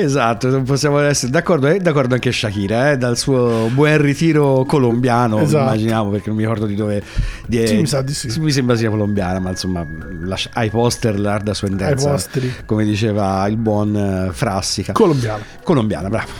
Esatto, 0.00 0.62
possiamo 0.62 0.98
essere 1.00 1.30
d'accordo, 1.30 1.66
è 1.66 1.78
d'accordo 1.78 2.14
anche 2.14 2.32
Shakira, 2.32 2.92
eh, 2.92 2.96
dal 2.98 3.16
suo 3.18 3.68
buon 3.72 3.98
ritiro 4.00 4.64
colombiano, 4.64 5.40
Esatto. 5.40 5.62
immaginiamo, 5.64 6.10
perché 6.10 6.28
non 6.28 6.36
mi 6.36 6.42
ricordo 6.42 6.66
di 6.66 6.74
dove... 6.74 7.02
Di, 7.46 7.66
Sì, 7.66 7.76
mi 7.76 7.86
sa 7.86 8.02
di 8.02 8.14
sì. 8.14 8.38
Mi 8.40 8.50
sembra 8.52 8.76
sia 8.76 8.88
colombiana, 8.90 9.38
ma 9.40 9.50
insomma, 9.50 9.86
lascia- 10.22 10.50
ai 10.54 10.70
poster 10.70 11.18
l'Arda 11.18 11.52
sua 11.54 11.68
Ai 11.78 11.94
posteri. 11.94 12.52
come 12.64 12.84
diceva 12.84 13.46
il 13.48 13.56
buon 13.56 13.94
eh, 13.96 14.32
Frassica. 14.32 14.92
Colombiano. 14.92 15.42
Colombiana, 15.62 16.08
bravo, 16.08 16.30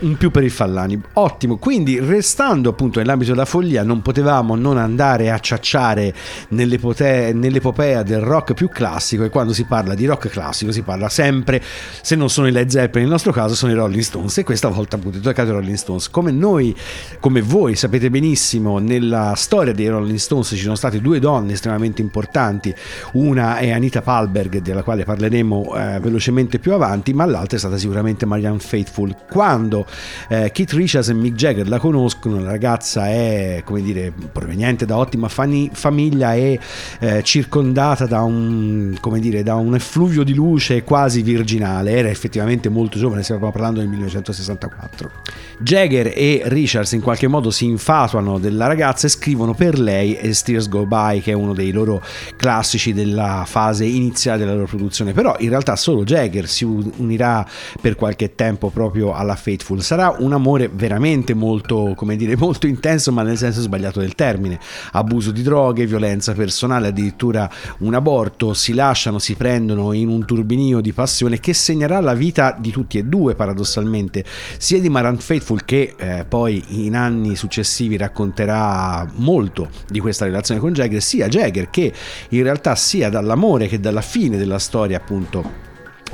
un 0.00 0.16
più 0.16 0.30
per 0.30 0.42
il 0.42 0.50
Fallani. 0.50 1.00
Ottimo, 1.14 1.56
quindi 1.58 1.98
restando 2.00 2.70
appunto 2.70 2.98
nell'ambito 2.98 3.32
della 3.32 3.44
follia, 3.44 3.82
non 3.82 4.02
potevamo 4.02 4.54
non 4.56 4.78
andare 4.78 5.30
a 5.30 5.38
ciacciare 5.38 6.12
nell'epote- 6.48 7.32
nell'epopea 7.34 8.02
del 8.02 8.20
rock 8.20 8.54
più 8.54 8.68
classico 8.68 9.24
e 9.24 9.28
quando 9.28 9.52
si 9.52 9.64
parla 9.64 9.94
di 9.94 10.06
rock 10.06 10.28
classico 10.28 10.72
si 10.72 10.82
parla 10.82 11.08
sempre, 11.08 11.62
se 12.00 12.14
non 12.16 12.28
sono 12.30 12.46
i 12.48 12.52
Led 12.52 12.68
Zeppelin 12.68 12.94
nel 13.00 13.08
nostro 13.08 13.32
caso, 13.32 13.54
sono 13.54 13.72
i 13.72 13.74
Rolling 13.74 14.02
Stones 14.02 14.38
e 14.38 14.44
questa 14.44 14.68
volta 14.68 14.96
appunto 14.96 15.18
toccato 15.18 15.50
ai 15.50 15.56
Rolling 15.56 15.76
Stones. 15.76 16.08
Come 16.08 16.30
noi, 16.30 16.74
come 17.20 17.42
voi 17.42 17.74
sapete 17.74 18.10
benissimo, 18.10 18.78
nella 18.78 19.34
storia 19.36 19.72
dei 19.72 19.88
Rolling 19.88 20.18
Stones 20.18 20.48
ci 20.48 20.56
sono 20.56 20.74
state 20.76 21.00
due 21.00 21.18
donne 21.18 21.52
estremamente 21.52 22.00
importanti, 22.00 22.74
una 23.12 23.58
è 23.58 23.70
Anita 23.70 24.02
Palberg 24.02 24.58
della 24.58 24.82
quale 24.82 25.04
parleremo 25.04 25.76
eh, 25.76 26.00
velocemente 26.00 26.58
più 26.58 26.72
avanti, 26.72 27.12
ma 27.12 27.24
l'altra 27.24 27.56
è 27.56 27.58
stata 27.58 27.76
sicuramente 27.76 28.24
Marianne 28.26 28.60
Faithfull. 28.60 29.16
Quando 29.28 29.86
eh, 30.28 30.50
Keith 30.52 30.72
Richards 30.72 31.08
e 31.08 31.14
Mick 31.14 31.34
Jagger 31.34 31.68
la 31.68 31.78
conoscono, 31.78 32.40
la 32.40 32.50
ragazza 32.50 33.08
è 33.08 33.62
come 33.64 33.82
dire 33.82 34.12
proveniente 34.32 34.86
da 34.86 34.96
ottima 34.96 35.28
fani- 35.28 35.70
famiglia 35.72 36.34
e 36.34 36.58
eh, 37.00 37.22
circondata 37.22 38.06
da 38.06 38.22
un, 38.22 38.96
come 39.00 39.18
dire, 39.20 39.42
da 39.42 39.54
un 39.56 39.74
effluvio 39.74 40.22
di 40.22 40.34
luce 40.34 40.84
quasi 40.84 41.22
virginale, 41.22 41.90
era 41.92 42.08
effettivamente 42.08 42.68
molto 42.76 42.98
giovane, 42.98 43.22
stiamo 43.22 43.50
parlando 43.50 43.80
del 43.80 43.88
1964. 43.88 45.10
Jagger 45.58 46.12
e 46.14 46.42
Richards 46.44 46.92
in 46.92 47.00
qualche 47.00 47.26
modo 47.26 47.50
si 47.50 47.64
infatuano 47.64 48.38
della 48.38 48.66
ragazza 48.66 49.06
e 49.06 49.10
scrivono 49.10 49.54
per 49.54 49.78
lei 49.78 50.16
As 50.18 50.42
Tears 50.42 50.68
Go 50.68 50.84
By, 50.84 51.20
che 51.20 51.30
è 51.30 51.34
uno 51.34 51.54
dei 51.54 51.72
loro 51.72 52.02
classici 52.36 52.92
della 52.92 53.44
fase 53.46 53.86
iniziale 53.86 54.40
della 54.40 54.52
loro 54.52 54.66
produzione. 54.66 55.12
Però 55.12 55.34
in 55.38 55.48
realtà 55.48 55.74
solo 55.76 56.04
Jagger 56.04 56.46
si 56.46 56.64
unirà 56.64 57.46
per 57.80 57.96
qualche 57.96 58.34
tempo 58.34 58.68
proprio 58.68 59.14
alla 59.14 59.34
Faithful. 59.34 59.82
Sarà 59.82 60.14
un 60.18 60.34
amore 60.34 60.68
veramente 60.68 61.32
molto, 61.32 61.94
come 61.96 62.16
dire, 62.16 62.36
molto 62.38 62.66
intenso, 62.66 63.10
ma 63.10 63.22
nel 63.22 63.38
senso 63.38 63.62
sbagliato 63.62 64.00
del 64.00 64.14
termine. 64.14 64.60
Abuso 64.92 65.30
di 65.30 65.42
droghe, 65.42 65.86
violenza 65.86 66.34
personale, 66.34 66.88
addirittura 66.88 67.48
un 67.78 67.94
aborto, 67.94 68.52
si 68.52 68.74
lasciano, 68.74 69.18
si 69.18 69.34
prendono 69.34 69.92
in 69.92 70.08
un 70.08 70.24
turbinio 70.26 70.80
di 70.80 70.92
passione 70.92 71.40
che 71.40 71.54
segnerà 71.54 72.00
la 72.00 72.14
vita 72.14 72.54
di 72.66 72.72
tutti 72.72 72.98
e 72.98 73.04
due 73.04 73.34
paradossalmente, 73.34 74.24
sia 74.58 74.80
di 74.80 74.88
Marant 74.88 75.20
Faithful 75.20 75.64
che 75.64 75.94
eh, 75.96 76.24
poi 76.28 76.62
in 76.84 76.96
anni 76.96 77.36
successivi 77.36 77.96
racconterà 77.96 79.08
molto 79.14 79.68
di 79.88 80.00
questa 80.00 80.24
relazione 80.24 80.60
con 80.60 80.72
Jagger, 80.72 81.02
sia 81.02 81.28
Jagger 81.28 81.70
che 81.70 81.92
in 82.30 82.42
realtà 82.42 82.74
sia 82.74 83.08
dall'amore 83.08 83.68
che 83.68 83.80
dalla 83.80 84.02
fine 84.02 84.36
della 84.36 84.58
storia 84.58 84.96
appunto 84.96 85.64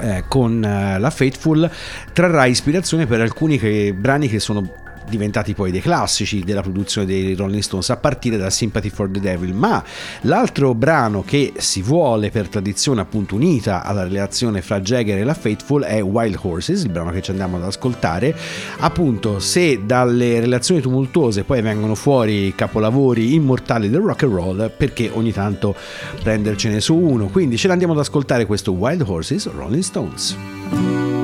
eh, 0.01 0.25
con 0.29 0.65
eh, 0.65 0.99
la 0.99 1.11
Faithful 1.11 1.71
trarrà 2.13 2.47
ispirazione 2.47 3.07
per 3.07 3.21
alcuni 3.21 3.59
che- 3.59 3.95
brani 3.95 4.29
che 4.29 4.41
sono 4.41 4.82
diventati 5.09 5.55
poi 5.55 5.71
dei 5.71 5.81
classici 5.81 6.41
della 6.41 6.63
produzione 6.63 7.07
dei 7.07 7.35
Rolling 7.35 7.63
Stones 7.63 7.91
a 7.91 7.97
partire 7.97 8.37
da 8.37 8.51
Sympathy 8.51 8.91
for 8.91 9.09
the 9.11 9.21
Devil, 9.21 9.55
ma 9.55 9.83
l'altro 10.23 10.75
brano 10.75 11.23
che 11.23 11.53
si 11.57 11.83
vuole 11.83 12.31
per 12.31 12.49
tradizione 12.49 13.01
appunto 13.01 13.35
unita 13.35 13.85
alla 13.85 14.05
relazione 14.05 14.63
fra 14.63 14.81
Jagger 14.81 15.19
e 15.19 15.25
la 15.25 15.35
Faithful 15.35 15.83
è 15.83 16.03
Wild 16.03 16.39
Horses, 16.41 16.83
il 16.83 16.91
brano 16.91 17.11
che 17.11 17.23
ci 17.23 17.31
andiamo 17.31 17.57
ad 17.57 17.65
ascoltare. 17.65 18.35
Appunto, 18.79 19.39
se 19.39 19.85
dalle 19.85 20.41
relazioni 20.41 20.81
tumultuose 20.81 21.45
poi 21.45 21.63
vengono 21.63 21.95
fuori 21.95 22.55
capolavori 22.55 23.35
immortali 23.35 23.91
del 23.91 24.01
rock 24.01 24.25
and 24.25 24.33
roll, 24.33 24.71
perché 24.77 25.11
ogni 25.13 25.33
tanto 25.33 25.75
prendercene 26.23 26.81
su 26.81 26.97
uno? 26.97 27.27
Quindi 27.27 27.57
ce 27.57 27.69
l'andiamo 27.69 27.93
ad 27.93 27.99
ascoltare 28.01 28.47
questo 28.47 28.73
Wild 28.73 29.03
Horses 29.07 29.51
Rolling 29.51 29.83
Stones. 29.83 31.22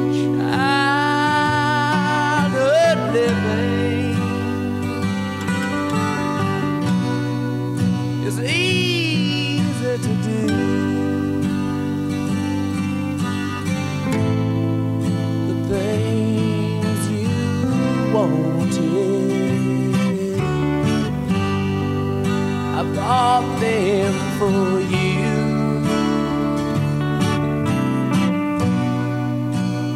Bought 23.40 23.60
them 23.60 24.12
for 24.38 24.80
you. 24.80 25.36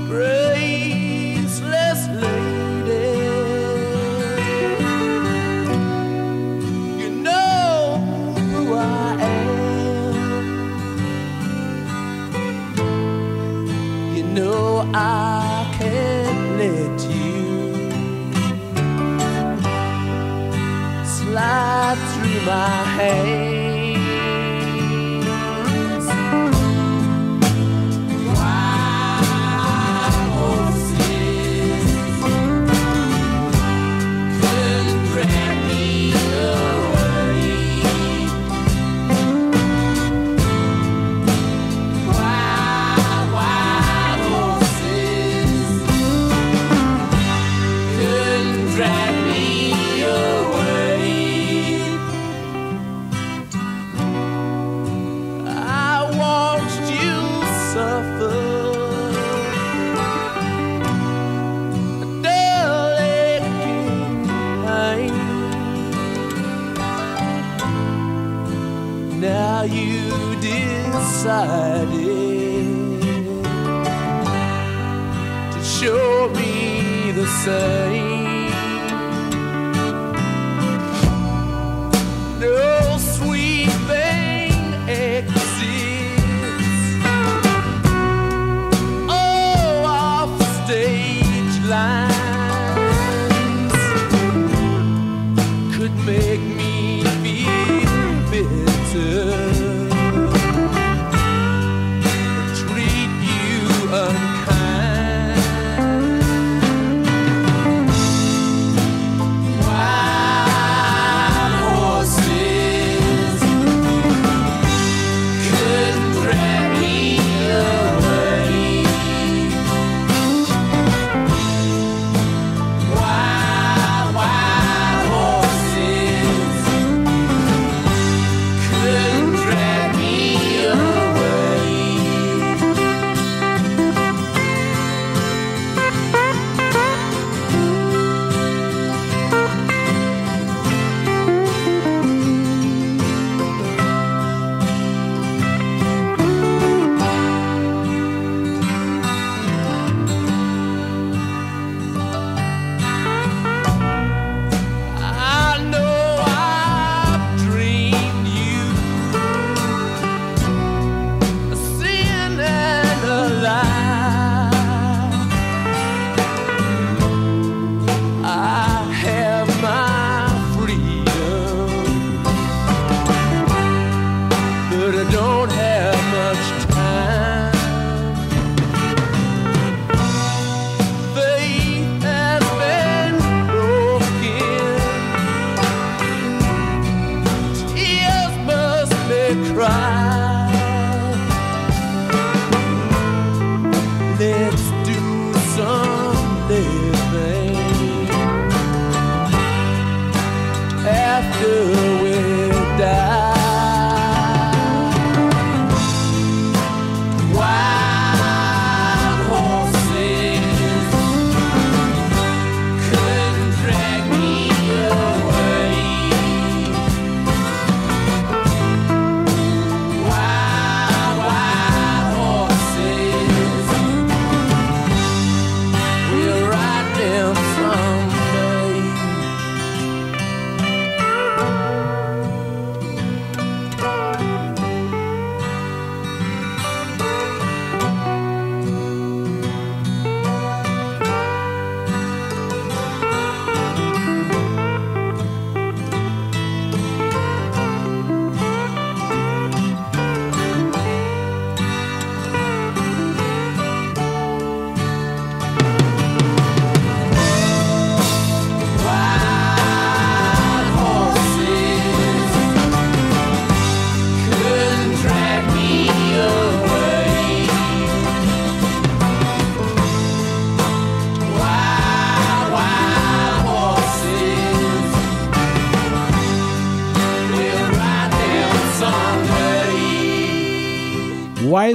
Graceless 0.09 2.03
lady. 2.23 3.19
You 7.03 7.11
know 7.11 7.99
who 8.37 8.75
I 8.75 8.81
am. 9.21 10.53
You 14.17 14.25
know 14.25 14.91
I 14.95 15.32
my 22.53 22.85
hands. 22.85 23.42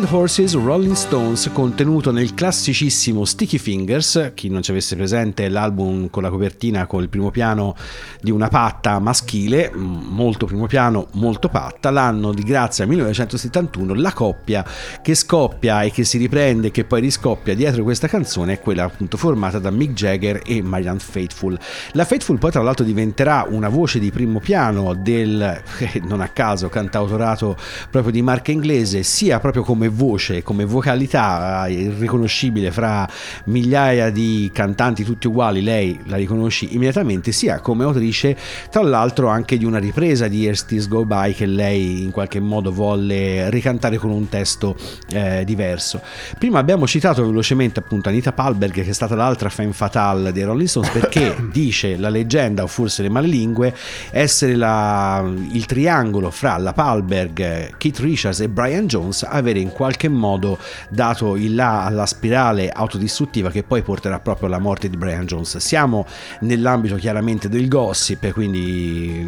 Horses 0.10 0.54
Rolling 0.54 0.94
Stones 0.94 1.50
contenuto 1.52 2.12
nel 2.12 2.34
classicissimo 2.34 3.26
Sticky 3.26 3.58
Fingers, 3.58 4.32
chi 4.36 4.48
non 4.48 4.62
ci 4.62 4.72
avesse 4.72 4.96
presente 4.96 5.50
l'album 5.50 6.10
con 6.10 6.24
la 6.24 6.30
copertina 6.30 6.86
con 6.86 7.02
il 7.02 7.10
primo 7.10 7.30
piano 7.30 7.76
di 8.22 8.32
una 8.32 8.48
patta 8.48 9.00
maschile, 9.00 9.70
molto 9.74 10.46
primo 10.46 10.66
piano, 10.66 11.08
molto 11.14 11.50
patta, 11.50 11.90
l'anno 11.90 12.32
di 12.32 12.44
grazia 12.44 12.86
1971, 12.86 13.96
la 13.96 14.14
coppia 14.14 14.66
che 15.02 15.14
scoppia 15.14 15.82
e 15.82 15.92
che 15.92 16.06
si 16.06 16.18
riprende 16.18 16.72
che 16.72 16.86
poi 16.86 17.02
riscoppia 17.02 17.54
dietro 17.54 17.84
questa 17.84 18.08
canzone 18.08 18.54
è 18.54 18.60
quella 18.62 18.86
appunto 18.86 19.18
formata 19.18 19.60
da 19.60 19.72
Mick 19.72 19.92
Jagger 19.92 20.42
e 20.46 20.62
Marianne 20.62 21.00
Faithful. 21.00 21.60
La 21.92 22.06
Faithful 22.06 22.38
poi 22.38 22.52
tra 22.52 22.62
l'altro 22.62 22.86
diventerà 22.86 23.46
una 23.50 23.68
voce 23.68 24.00
di 24.00 24.10
primo 24.10 24.40
piano 24.40 24.94
del, 24.94 25.62
non 26.08 26.22
a 26.22 26.30
caso, 26.30 26.70
cantautorato 26.70 27.58
proprio 27.92 28.14
di 28.14 28.22
marca 28.22 28.52
inglese, 28.52 29.04
sia 29.04 29.40
proprio 29.40 29.64
come 29.64 29.96
voce, 29.98 30.44
come 30.44 30.64
vocalità 30.64 31.66
irriconoscibile 31.68 32.72
fra 32.72 33.10
migliaia 33.46 34.12
di 34.12 34.50
cantanti 34.54 35.04
tutti 35.04 35.28
uguali, 35.28 35.62
lei 35.62 36.00
la 36.06 36.16
riconosci 36.16 36.76
immediatamente, 36.76 37.32
sia 37.32 37.60
come 37.60 37.84
autrice, 37.84 38.38
tra 38.70 38.84
l'altro 38.84 39.28
anche 39.28 39.58
di 39.58 39.66
una 39.66 39.80
ripresa 39.80 40.28
di 40.28 40.42
Years 40.42 40.66
This 40.66 40.88
Go 40.88 41.04
By 41.04 41.34
che 41.34 41.46
lei 41.48 42.04
in 42.04 42.12
qualche 42.12 42.40
modo 42.40 42.72
volle 42.72 43.50
ricantare 43.50 43.98
con 43.98 44.12
un 44.12 44.30
testo 44.30 44.76
eh, 45.10 45.44
diverso. 45.44 46.02
Prima 46.38 46.60
abbiamo 46.60 46.86
citato 46.86 47.26
velocemente 47.26 47.80
appunto 47.80 48.10
Anita 48.10 48.32
Palberg 48.32 48.74
che 48.74 48.90
è 48.90 48.94
stata 48.94 49.16
l'altra 49.16 49.50
fan 49.50 49.74
fatale 49.74 50.32
dei 50.32 50.44
Rolling 50.44 50.68
Stones 50.68 50.90
perché 50.90 51.36
dice 51.52 51.98
la 51.98 52.10
leggenda 52.10 52.64
o 52.64 52.68
forse 52.68 53.02
le 53.02 53.10
malelingue 53.10 53.74
essere 54.12 54.56
la, 54.56 55.26
il 55.52 55.66
triangolo 55.66 56.30
fra 56.30 56.58
la 56.58 56.74
Palberg, 56.74 57.78
Keith 57.78 58.00
Richards 58.00 58.42
e 58.42 58.50
Brian 58.50 58.86
Jones 58.86 59.24
avere 59.24 59.60
in 59.60 59.70
qualche 59.70 59.87
modo 60.10 60.58
dato 60.90 61.36
il 61.36 61.56
là 61.56 61.84
alla 61.84 62.06
spirale 62.06 62.70
autodistruttiva 62.70 63.50
che 63.50 63.64
poi 63.64 63.82
porterà 63.82 64.20
proprio 64.20 64.48
alla 64.48 64.60
morte 64.60 64.90
di 64.90 64.98
Brian 64.98 65.26
Jones. 65.26 65.58
Siamo 65.58 66.06
nell'ambito 66.42 66.96
chiaramente 66.96 67.50
del 67.50 67.68
gossip, 67.68 68.32
quindi 68.32 69.26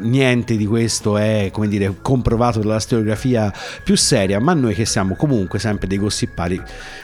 niente 0.00 0.56
di 0.56 0.66
questo 0.66 1.16
è 1.16 1.50
come 1.52 1.68
dire 1.68 1.94
comprovato 2.00 2.60
dalla 2.60 2.80
storiografia 2.80 3.52
più 3.82 3.96
seria, 3.96 4.40
ma 4.40 4.54
noi 4.54 4.74
che 4.74 4.84
siamo 4.84 5.14
comunque 5.14 5.58
sempre 5.58 5.86
dei 5.86 5.98
gossipari 5.98 6.60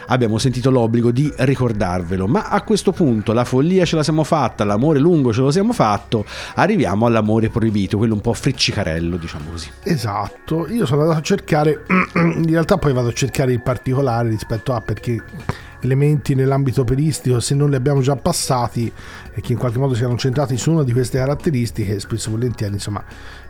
abbiamo 0.07 0.39
sentito 0.39 0.71
l'obbligo 0.71 1.11
di 1.11 1.33
ricordarvelo. 1.37 2.27
Ma 2.27 2.49
a 2.49 2.63
questo 2.63 2.93
punto 2.93 3.33
la 3.33 3.45
follia 3.45 3.85
ce 3.85 3.97
la 3.97 4.03
siamo 4.03 4.25
fatta, 4.25 4.65
l'amore 4.65 4.99
lungo 4.99 5.33
ce 5.33 5.41
lo 5.41 5.51
siamo 5.51 5.73
fatto, 5.73 6.25
arriviamo 6.55 7.07
all'amore 7.07 7.49
proibito, 7.49 7.99
quello 7.99 8.15
un 8.15 8.21
po' 8.21 8.33
friccicarello, 8.33 9.17
diciamo 9.17 9.51
così. 9.51 9.71
Esatto, 9.83 10.67
io 10.69 10.87
sono 10.87 11.03
andato 11.03 11.19
a 11.19 11.23
cercare, 11.23 11.85
in 12.15 12.49
realtà 12.49 12.79
poi 12.79 12.93
vado 12.95 13.09
a 13.09 13.13
cercare 13.13 13.53
il 13.53 13.61
particolare 13.61 14.29
rispetto 14.29 14.73
a 14.73 14.81
perché 14.81 15.23
elementi 15.81 16.35
nell'ambito 16.35 16.81
operistico, 16.81 17.41
se 17.41 17.55
non 17.55 17.69
li 17.69 17.77
abbiamo 17.77 18.01
già 18.01 18.17
passati 18.17 18.91
e 19.33 19.41
che 19.41 19.53
in 19.53 19.59
qualche 19.59 19.79
modo 19.79 19.95
siano 19.95 20.17
centrati 20.17 20.57
su 20.57 20.73
una 20.73 20.83
di 20.83 20.93
queste 20.93 21.19
caratteristiche, 21.19 22.01
spesso 22.01 22.31
volentieri, 22.31 22.73
insomma, 22.73 23.05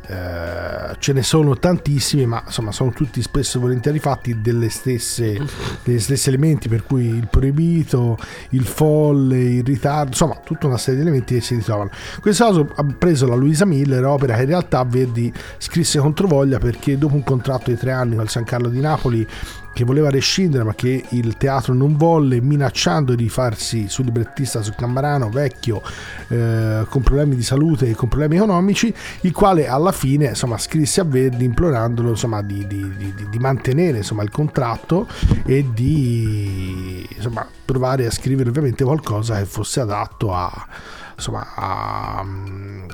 eh, 0.06 0.96
ce 0.98 1.12
ne 1.12 1.22
sono 1.22 1.56
tantissimi, 1.56 2.26
ma 2.26 2.42
insomma 2.44 2.72
sono 2.72 2.90
tutti 2.90 3.22
spesso 3.22 3.56
e 3.56 3.60
volentieri 3.60 3.98
fatti 3.98 4.40
delle 4.40 4.68
stesse, 4.68 5.38
degli 5.82 5.98
stessi 5.98 6.28
elementi, 6.28 6.68
per 6.68 6.84
cui 6.84 7.06
il 7.06 7.28
proibito, 7.30 8.18
il 8.50 8.66
folle, 8.66 9.38
il 9.38 9.64
ritardo, 9.64 10.08
insomma 10.08 10.38
tutta 10.44 10.66
una 10.66 10.78
serie 10.78 11.00
di 11.00 11.06
elementi 11.06 11.34
che 11.34 11.40
si 11.40 11.54
ritrovano. 11.54 11.90
Questo 12.20 12.44
caso 12.44 12.70
ha 12.74 12.84
preso 12.98 13.26
la 13.26 13.34
Luisa 13.34 13.64
Miller, 13.64 14.04
opera 14.04 14.34
che 14.34 14.42
in 14.42 14.48
realtà 14.48 14.84
Verdi 14.84 15.32
scrisse 15.58 15.98
controvoglia 15.98 16.58
perché 16.58 16.98
dopo 16.98 17.14
un 17.14 17.24
contratto 17.24 17.70
di 17.70 17.76
tre 17.76 17.92
anni 17.92 18.14
con 18.14 18.24
il 18.24 18.30
San 18.30 18.44
Carlo 18.44 18.68
di 18.68 18.80
Napoli 18.80 19.26
che 19.74 19.84
voleva 19.84 20.08
rescindere 20.08 20.62
ma 20.62 20.72
che 20.74 21.04
il 21.10 21.36
teatro 21.36 21.74
non 21.74 21.96
volle, 21.96 22.40
minacciando 22.40 23.14
di 23.14 23.28
farsi 23.28 23.88
su 23.88 24.02
librettista 24.02 24.62
su 24.62 24.72
Cammarano, 24.74 25.28
vecchio, 25.28 25.82
eh, 26.28 26.86
con 26.88 27.02
problemi 27.02 27.34
di 27.34 27.42
salute 27.42 27.90
e 27.90 27.94
con 27.94 28.08
problemi 28.08 28.36
economici, 28.36 28.94
il 29.22 29.32
quale 29.32 29.66
alla 29.66 29.90
fine 29.94 30.26
insomma, 30.26 30.58
scrisse 30.58 31.00
a 31.00 31.04
Verdi 31.04 31.44
implorandolo 31.44 32.10
insomma, 32.10 32.42
di, 32.42 32.66
di, 32.66 32.96
di, 32.96 33.28
di, 33.30 33.38
mantenere 33.38 33.98
insomma, 33.98 34.22
il 34.22 34.30
contratto 34.30 35.06
e 35.46 35.64
di 35.72 37.06
insomma, 37.14 37.46
provare 37.64 38.04
a 38.06 38.10
scrivere 38.10 38.50
ovviamente 38.50 38.84
qualcosa 38.84 39.38
che 39.38 39.46
fosse 39.46 39.80
adatto 39.80 40.34
a 40.34 40.66
insomma, 41.14 41.46
a, 41.54 42.24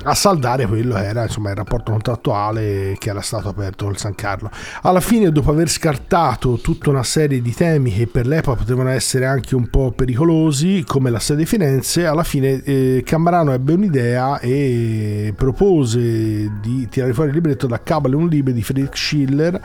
a, 0.05 0.15
saldare 0.15 0.67
quello 0.67 0.97
era 0.97 1.23
insomma, 1.23 1.51
il 1.51 1.57
rapporto 1.57 1.91
contrattuale 1.93 2.97
che 2.99 3.11
era 3.11 3.21
stato 3.21 3.49
aperto 3.49 3.87
col 3.87 3.97
San 3.97 4.15
Carlo. 4.15 4.51
Alla 4.83 5.01
fine, 5.01 5.31
dopo 5.31 5.51
aver 5.51 5.69
scartato 5.69 6.59
tutta 6.59 6.91
una 6.91 7.03
serie 7.03 7.41
di 7.41 7.55
temi 7.55 7.93
che 7.93 8.07
per 8.07 8.27
l'epoca 8.27 8.59
potevano 8.59 8.91
essere 8.91 9.27
anche 9.27 9.55
un 9.55 9.69
po' 9.69 9.93
pericolosi, 9.93 10.85
come 10.87 11.11
la 11.11 11.19
sede 11.19 11.47
Firenze, 11.47 12.07
alla 12.07 12.25
fine 12.25 12.63
eh, 12.63 13.03
Cammarano 13.05 13.53
ebbe 13.53 13.73
un'idea 13.73 14.39
e 14.41 15.33
propose 15.37 16.51
di 16.61 16.89
tirare 16.89 17.13
fuori 17.13 17.31
il 17.31 17.35
libretto 17.35 17.67
da 17.67 17.83
Cabale 17.83 18.17
un 18.17 18.29
libro 18.29 18.53
di 18.53 18.63
Friedrich 18.63 18.97
Schiller, 18.97 19.61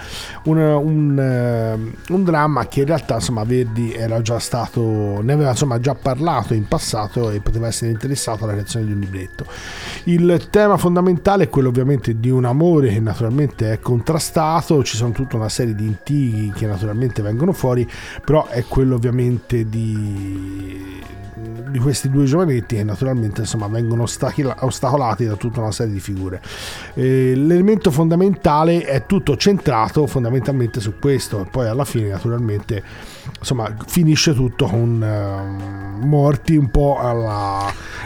un, 0.45 0.57
un, 0.57 1.19
eh, 1.19 2.13
un 2.13 2.23
dramma 2.23 2.67
che 2.67 2.81
in 2.81 2.87
realtà 2.87 3.15
insomma, 3.15 3.43
Verdi 3.43 3.93
era 3.93 4.21
già 4.21 4.39
stato, 4.39 5.21
ne 5.21 5.33
aveva 5.33 5.51
insomma, 5.51 5.79
già 5.79 5.95
parlato 5.95 6.53
in 6.53 6.67
passato 6.67 7.29
e 7.31 7.39
poteva 7.41 7.67
essere 7.67 7.91
interessato 7.91 8.44
la 8.45 8.53
redazione 8.53 8.85
di 8.85 8.91
un 8.91 8.99
libretto. 8.99 9.45
Il 10.05 10.47
tema 10.49 10.77
fondamentale 10.77 11.45
è 11.45 11.49
quello 11.49 11.69
ovviamente 11.69 12.19
di 12.19 12.29
un 12.29 12.45
amore 12.45 12.89
che 12.89 12.99
naturalmente 12.99 13.73
è 13.73 13.79
contrastato, 13.79 14.83
ci 14.83 14.97
sono 14.97 15.11
tutta 15.11 15.35
una 15.35 15.49
serie 15.49 15.75
di 15.75 15.85
intighi 15.85 16.51
che 16.55 16.67
naturalmente 16.67 17.21
vengono 17.21 17.53
fuori, 17.53 17.87
però 18.23 18.47
è 18.47 18.63
quello 18.65 18.95
ovviamente 18.95 19.67
di, 19.67 21.01
di 21.69 21.79
questi 21.79 22.09
due 22.09 22.25
giovanetti 22.25 22.75
che 22.75 22.83
naturalmente 22.83 23.41
insomma, 23.41 23.67
vengono 23.67 24.03
ostacolati 24.03 25.25
da 25.25 25.35
tutta 25.35 25.59
una 25.59 25.71
serie 25.71 25.93
di 25.93 25.99
figure. 25.99 26.41
Eh, 26.93 27.33
l'elemento 27.35 27.91
fondamentale 27.91 28.83
è 28.83 29.05
tutto 29.05 29.35
centrato 29.35 30.07
fondamentalmente 30.07 30.79
su 30.79 30.93
questo 30.99 31.41
e 31.41 31.45
poi 31.49 31.67
alla 31.67 31.85
fine 31.85 32.09
naturalmente 32.09 32.83
insomma 33.39 33.73
finisce 33.85 34.33
tutto 34.33 34.65
con 34.67 35.01
uh, 35.01 36.05
morti 36.05 36.55
un 36.55 36.69
po' 36.69 36.97
alla 36.99 37.54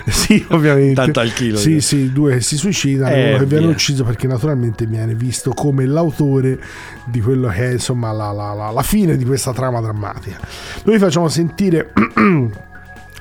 sì 0.13 0.43
ovviamente. 0.49 0.95
Tanto 0.95 1.19
al 1.19 1.33
chilo 1.33 1.57
sì 1.57 1.81
sì 1.81 2.11
due 2.11 2.41
si 2.41 2.57
suicidano 2.57 3.13
eh, 3.13 3.29
uno 3.29 3.37
che 3.39 3.45
viene 3.45 3.67
ucciso 3.67 4.03
perché 4.03 4.27
naturalmente 4.27 4.85
viene 4.85 5.13
visto 5.15 5.51
come 5.51 5.85
l'autore 5.85 6.59
di 7.05 7.21
quello 7.21 7.47
che 7.47 7.69
è 7.69 7.71
insomma 7.73 8.11
la, 8.11 8.31
la, 8.31 8.53
la, 8.53 8.71
la 8.71 8.83
fine 8.83 9.17
di 9.17 9.25
questa 9.25 9.53
trama 9.53 9.81
drammatica. 9.81 10.39
Noi 10.83 10.99
facciamo 10.99 11.27
sentire 11.27 11.91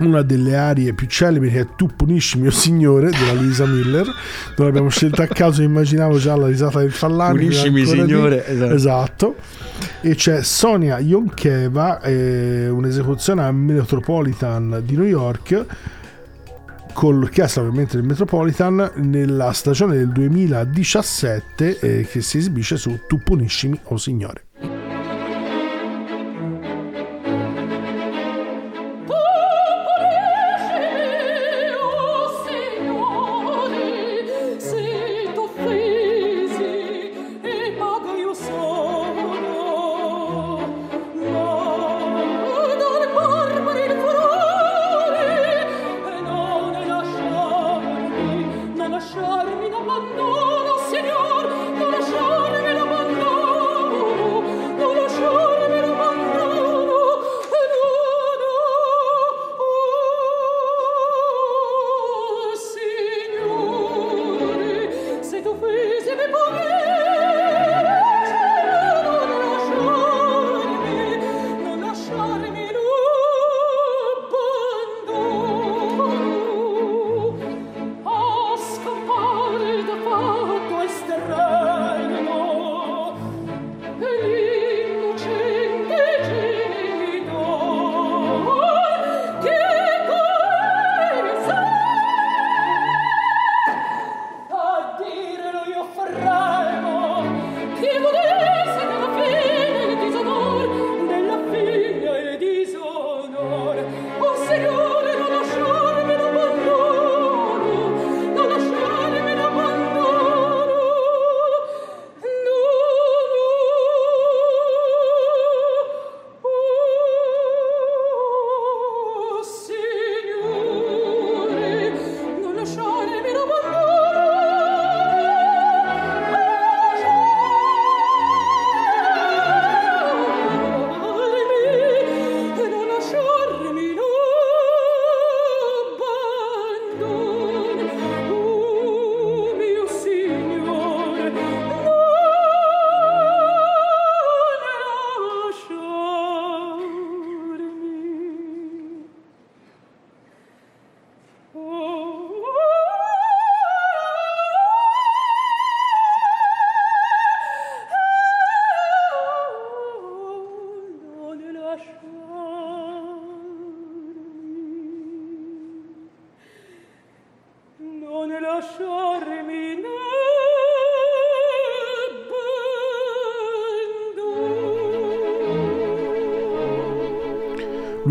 una 0.00 0.22
delle 0.22 0.56
arie 0.56 0.92
più 0.92 1.06
celebri 1.06 1.50
che 1.50 1.60
è 1.60 1.66
Tu 1.76 1.88
punisci 1.94 2.38
mio 2.38 2.50
signore 2.50 3.10
della 3.10 3.32
Luisa 3.32 3.66
Miller. 3.66 4.06
Non 4.56 4.66
l'abbiamo 4.66 4.88
scelta 4.88 5.24
a 5.24 5.26
caso 5.26 5.62
immaginavo 5.62 6.18
già 6.18 6.36
la 6.36 6.46
risata 6.46 6.80
del 6.80 6.92
Fallani 6.92 7.38
puniscimi 7.38 7.84
signore 7.84 8.46
esatto. 8.46 8.74
esatto. 8.74 9.36
e 10.00 10.14
c'è 10.14 10.42
Sonia 10.42 10.98
Yonkeva 10.98 12.00
eh, 12.00 12.68
un'esecuzione 12.68 13.42
al 13.42 13.54
Metropolitan 13.54 14.82
di 14.84 14.96
New 14.96 15.06
York 15.06 15.66
con 16.98 17.20
l'orchestra 17.20 17.62
ovviamente 17.62 17.94
del 17.94 18.04
Metropolitan 18.04 18.90
nella 18.96 19.52
stagione 19.52 19.94
del 19.94 20.08
2017 20.08 21.78
eh, 21.78 22.08
che 22.10 22.20
si 22.20 22.38
esibisce 22.38 22.76
su 22.76 22.98
Tu 23.06 23.22
puniscimi 23.22 23.78
o 23.84 23.94
oh 23.94 23.96
signore 23.98 24.47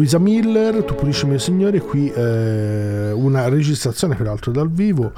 Luisa 0.08 0.20
Miller, 0.20 0.84
Tu 0.86 0.96
pulisci 0.96 1.26
mio 1.26 1.38
signore, 1.38 1.82
qui 1.82 2.10
eh, 2.10 3.12
una 3.12 3.50
registrazione 3.50 4.16
peraltro 4.16 4.54
dal 4.54 4.72
vivo 4.72 5.12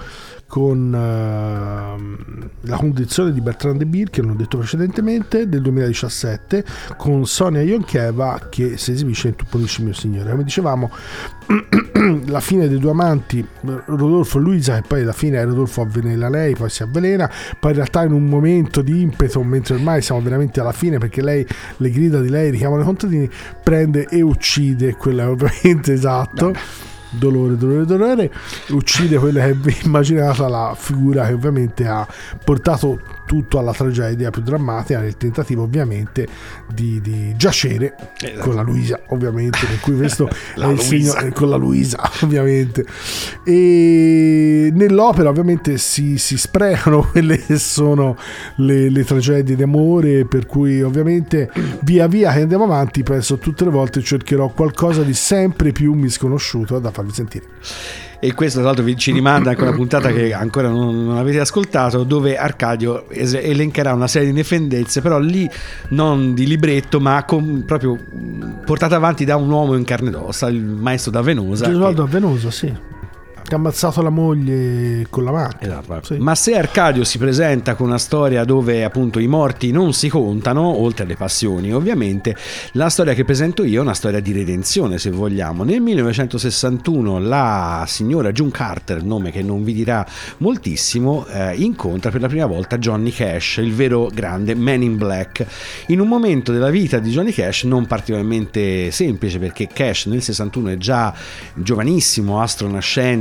con 0.48 0.92
ehm, 0.92 2.50
la 2.62 2.76
condizione 2.76 3.32
di 3.32 3.40
Bertrand 3.40 3.78
de 3.78 3.86
Bir 3.86 4.10
che 4.10 4.24
l'ho 4.24 4.34
detto 4.34 4.58
precedentemente 4.58 5.48
del 5.48 5.62
2017 5.62 6.66
con 6.98 7.28
Sonia 7.28 7.62
Ioncheva 7.62 8.48
che 8.50 8.78
si 8.78 8.94
esibisce 8.94 9.28
in 9.28 9.36
Tu 9.36 9.46
pulisci 9.48 9.84
mio 9.84 9.94
signore 9.94 10.32
come 10.32 10.44
dicevamo 10.44 10.90
la 12.28 12.40
fine 12.40 12.68
dei 12.68 12.78
due 12.78 12.92
amanti 12.92 13.46
Rodolfo 13.62 14.38
e 14.38 14.42
Luisa 14.42 14.78
e 14.78 14.82
poi 14.82 15.02
alla 15.02 15.14
fine 15.14 15.44
Rodolfo 15.44 15.82
avvelena 15.82 16.30
lei 16.30 16.56
poi 16.56 16.70
si 16.70 16.84
avvelena. 16.84 17.30
Poi 17.60 17.72
in 17.72 17.78
realtà 17.78 18.04
in 18.04 18.14
un 18.14 18.26
momento 18.26 18.82
di 18.82 19.02
impeto 19.02 19.44
mentre 19.44 19.76
ormai 19.76 20.02
siamo 20.02 20.22
veramente 20.22 20.60
alla 20.60 20.72
fine 20.72 20.98
perché 20.98 21.22
lei 21.22 21.46
le 21.78 21.90
grida 21.90 22.22
di 22.22 22.30
lei 22.30 22.52
richiamano 22.52 22.82
i 22.82 22.86
contadini 22.86 23.30
prende 23.64 24.08
e 24.08 24.22
uccide 24.22 24.96
quella 24.96 25.24
è 25.24 25.28
ovviamente 25.30 25.94
esatto 25.94 26.54
dolore, 27.10 27.58
dolore, 27.58 27.86
dolore, 27.86 28.32
uccide 28.70 29.18
quella 29.18 29.46
che 29.46 29.52
è 29.52 29.76
immaginata 29.86 30.48
la 30.48 30.76
figura 30.78 31.26
che 31.26 31.34
ovviamente 31.34 31.88
ha 31.88 32.08
portato 32.44 33.00
tutto 33.30 33.60
alla 33.60 33.74
tragedia 33.74 34.32
più 34.32 34.42
drammatica 34.42 35.00
nel 35.00 35.16
tentativo 35.16 35.62
ovviamente 35.62 36.28
di, 36.74 37.00
di 37.00 37.36
giacere 37.38 37.96
Esatto. 38.20 38.40
con 38.42 38.56
la 38.56 38.64
Luisa 38.64 39.00
ovviamente 39.10 39.60
per 39.68 39.80
cui 39.82 39.96
questo 39.98 40.28
è 40.58 40.66
il 40.66 40.80
segno- 40.80 41.16
eh, 41.16 41.32
con 41.32 41.50
la 41.50 41.56
Luisa 41.56 42.00
ovviamente 42.22 42.84
e 43.44 44.72
nell'opera 44.74 45.30
ovviamente 45.30 45.78
si, 45.78 46.18
si 46.18 46.38
sprecano 46.40 47.04
quelle 47.04 47.38
che 47.38 47.60
sono 47.60 48.18
le, 48.56 48.90
le 48.90 49.04
tragedie 49.04 49.56
d'amore 49.56 50.26
per 50.26 50.48
cui 50.48 50.82
ovviamente 50.82 51.52
via 51.82 52.08
via 52.08 52.34
che 52.34 52.42
andiamo 52.42 52.64
avanti 52.64 53.04
penso 53.04 53.38
tutte 53.38 53.64
le 53.64 53.70
volte 53.70 54.02
cercherò 54.02 54.50
qualcosa 54.50 55.04
di 55.04 55.14
sempre 55.14 55.72
più 55.72 55.94
misconosciuto 55.94 56.80
da 56.80 56.90
farvi 57.00 57.14
sentire 57.14 57.46
E 58.20 58.34
questo 58.34 58.60
tra 58.60 58.68
l'altro 58.74 58.94
ci 58.96 59.12
rimanda 59.12 59.52
anche 59.52 59.62
una 59.62 59.72
puntata 59.74 60.12
che 60.12 60.34
ancora 60.34 60.68
non, 60.70 61.06
non 61.06 61.18
avete 61.18 61.40
ascoltato 61.40 62.04
dove 62.04 62.38
Arcadio 62.38 63.10
elencherà 63.10 63.94
una 63.94 64.08
serie 64.08 64.28
di 64.28 64.34
nefendezze 64.34 65.02
però 65.02 65.20
lì 65.20 65.50
non 65.90 66.34
di 66.34 66.46
libretto 66.46 67.00
ma 67.00 67.24
con- 67.24 67.64
proprio 67.66 67.96
mh, 67.96 68.64
portata 68.66 68.96
avanti 68.98 69.24
da 69.26 69.36
un 69.38 69.50
uomo 69.50 69.76
in 69.76 69.84
carne 69.86 70.10
ed 70.10 70.16
ossa, 70.16 70.48
il 70.50 70.62
maestro 70.62 71.12
da 71.12 71.22
Venosa. 71.22 71.66
Gesualdo 71.66 72.04
che- 72.04 72.10
a 72.10 72.12
Venosa 72.12 72.52
sì 72.52 72.74
che 73.44 73.54
ha 73.54 73.58
ammazzato 73.58 74.02
la 74.02 74.10
moglie 74.10 75.08
con 75.10 75.24
la 75.24 75.32
macchina 75.32 75.80
Esatto. 75.82 76.14
Sì. 76.14 76.18
Ma 76.18 76.36
se 76.36 76.56
Arcadio 76.56 77.04
si 77.04 77.18
presenta 77.18 77.76
con 77.76 77.88
una 77.88 77.98
storia 77.98 78.44
dove 78.44 78.84
appunto 78.84 79.20
i 79.20 79.28
morti 79.28 79.72
non 79.72 79.94
si 79.94 80.10
contano, 80.10 80.62
oltre 80.62 81.06
alle 81.06 81.16
passioni 81.16 81.74
ovviamente, 81.74 82.36
la 82.74 82.90
storia 82.90 83.14
che 83.14 83.24
presento 83.24 83.64
io 83.64 83.80
è 83.80 83.82
una 83.82 83.94
storia 83.94 84.20
di 84.20 84.32
redenzione 84.32 84.98
se 84.98 85.10
vogliamo. 85.10 85.64
Nel 85.64 85.82
1961 85.82 87.20
la 87.20 87.84
signora 87.88 88.32
June 88.32 88.52
Carter, 88.52 89.04
nome 89.04 89.32
che 89.32 89.42
non 89.42 89.64
vi 89.64 89.74
dirà 89.74 90.06
moltissimo, 90.38 91.26
eh, 91.28 91.56
incontra 91.56 92.12
per 92.12 92.22
la 92.22 92.28
prima 92.28 92.46
volta 92.46 92.78
Johnny 92.78 93.12
Cash, 93.12 93.58
il 93.58 93.74
vero 93.74 94.10
grande 94.14 94.56
Man 94.56 94.82
in 94.82 94.98
Black, 94.98 95.46
in 95.88 96.00
un 96.00 96.08
momento 96.08 96.52
della 96.52 96.70
vita 96.70 97.00
di 97.00 97.12
Johnny 97.12 97.32
Cash 97.32 97.64
non 97.64 97.86
particolarmente 97.86 98.92
semplice 98.92 99.40
perché 99.40 99.68
Cash 99.72 100.06
nel 100.06 100.22
61 100.22 100.70
è 100.70 100.78
già 100.78 101.14
giovanissimo, 101.54 102.42
astro 102.42 102.68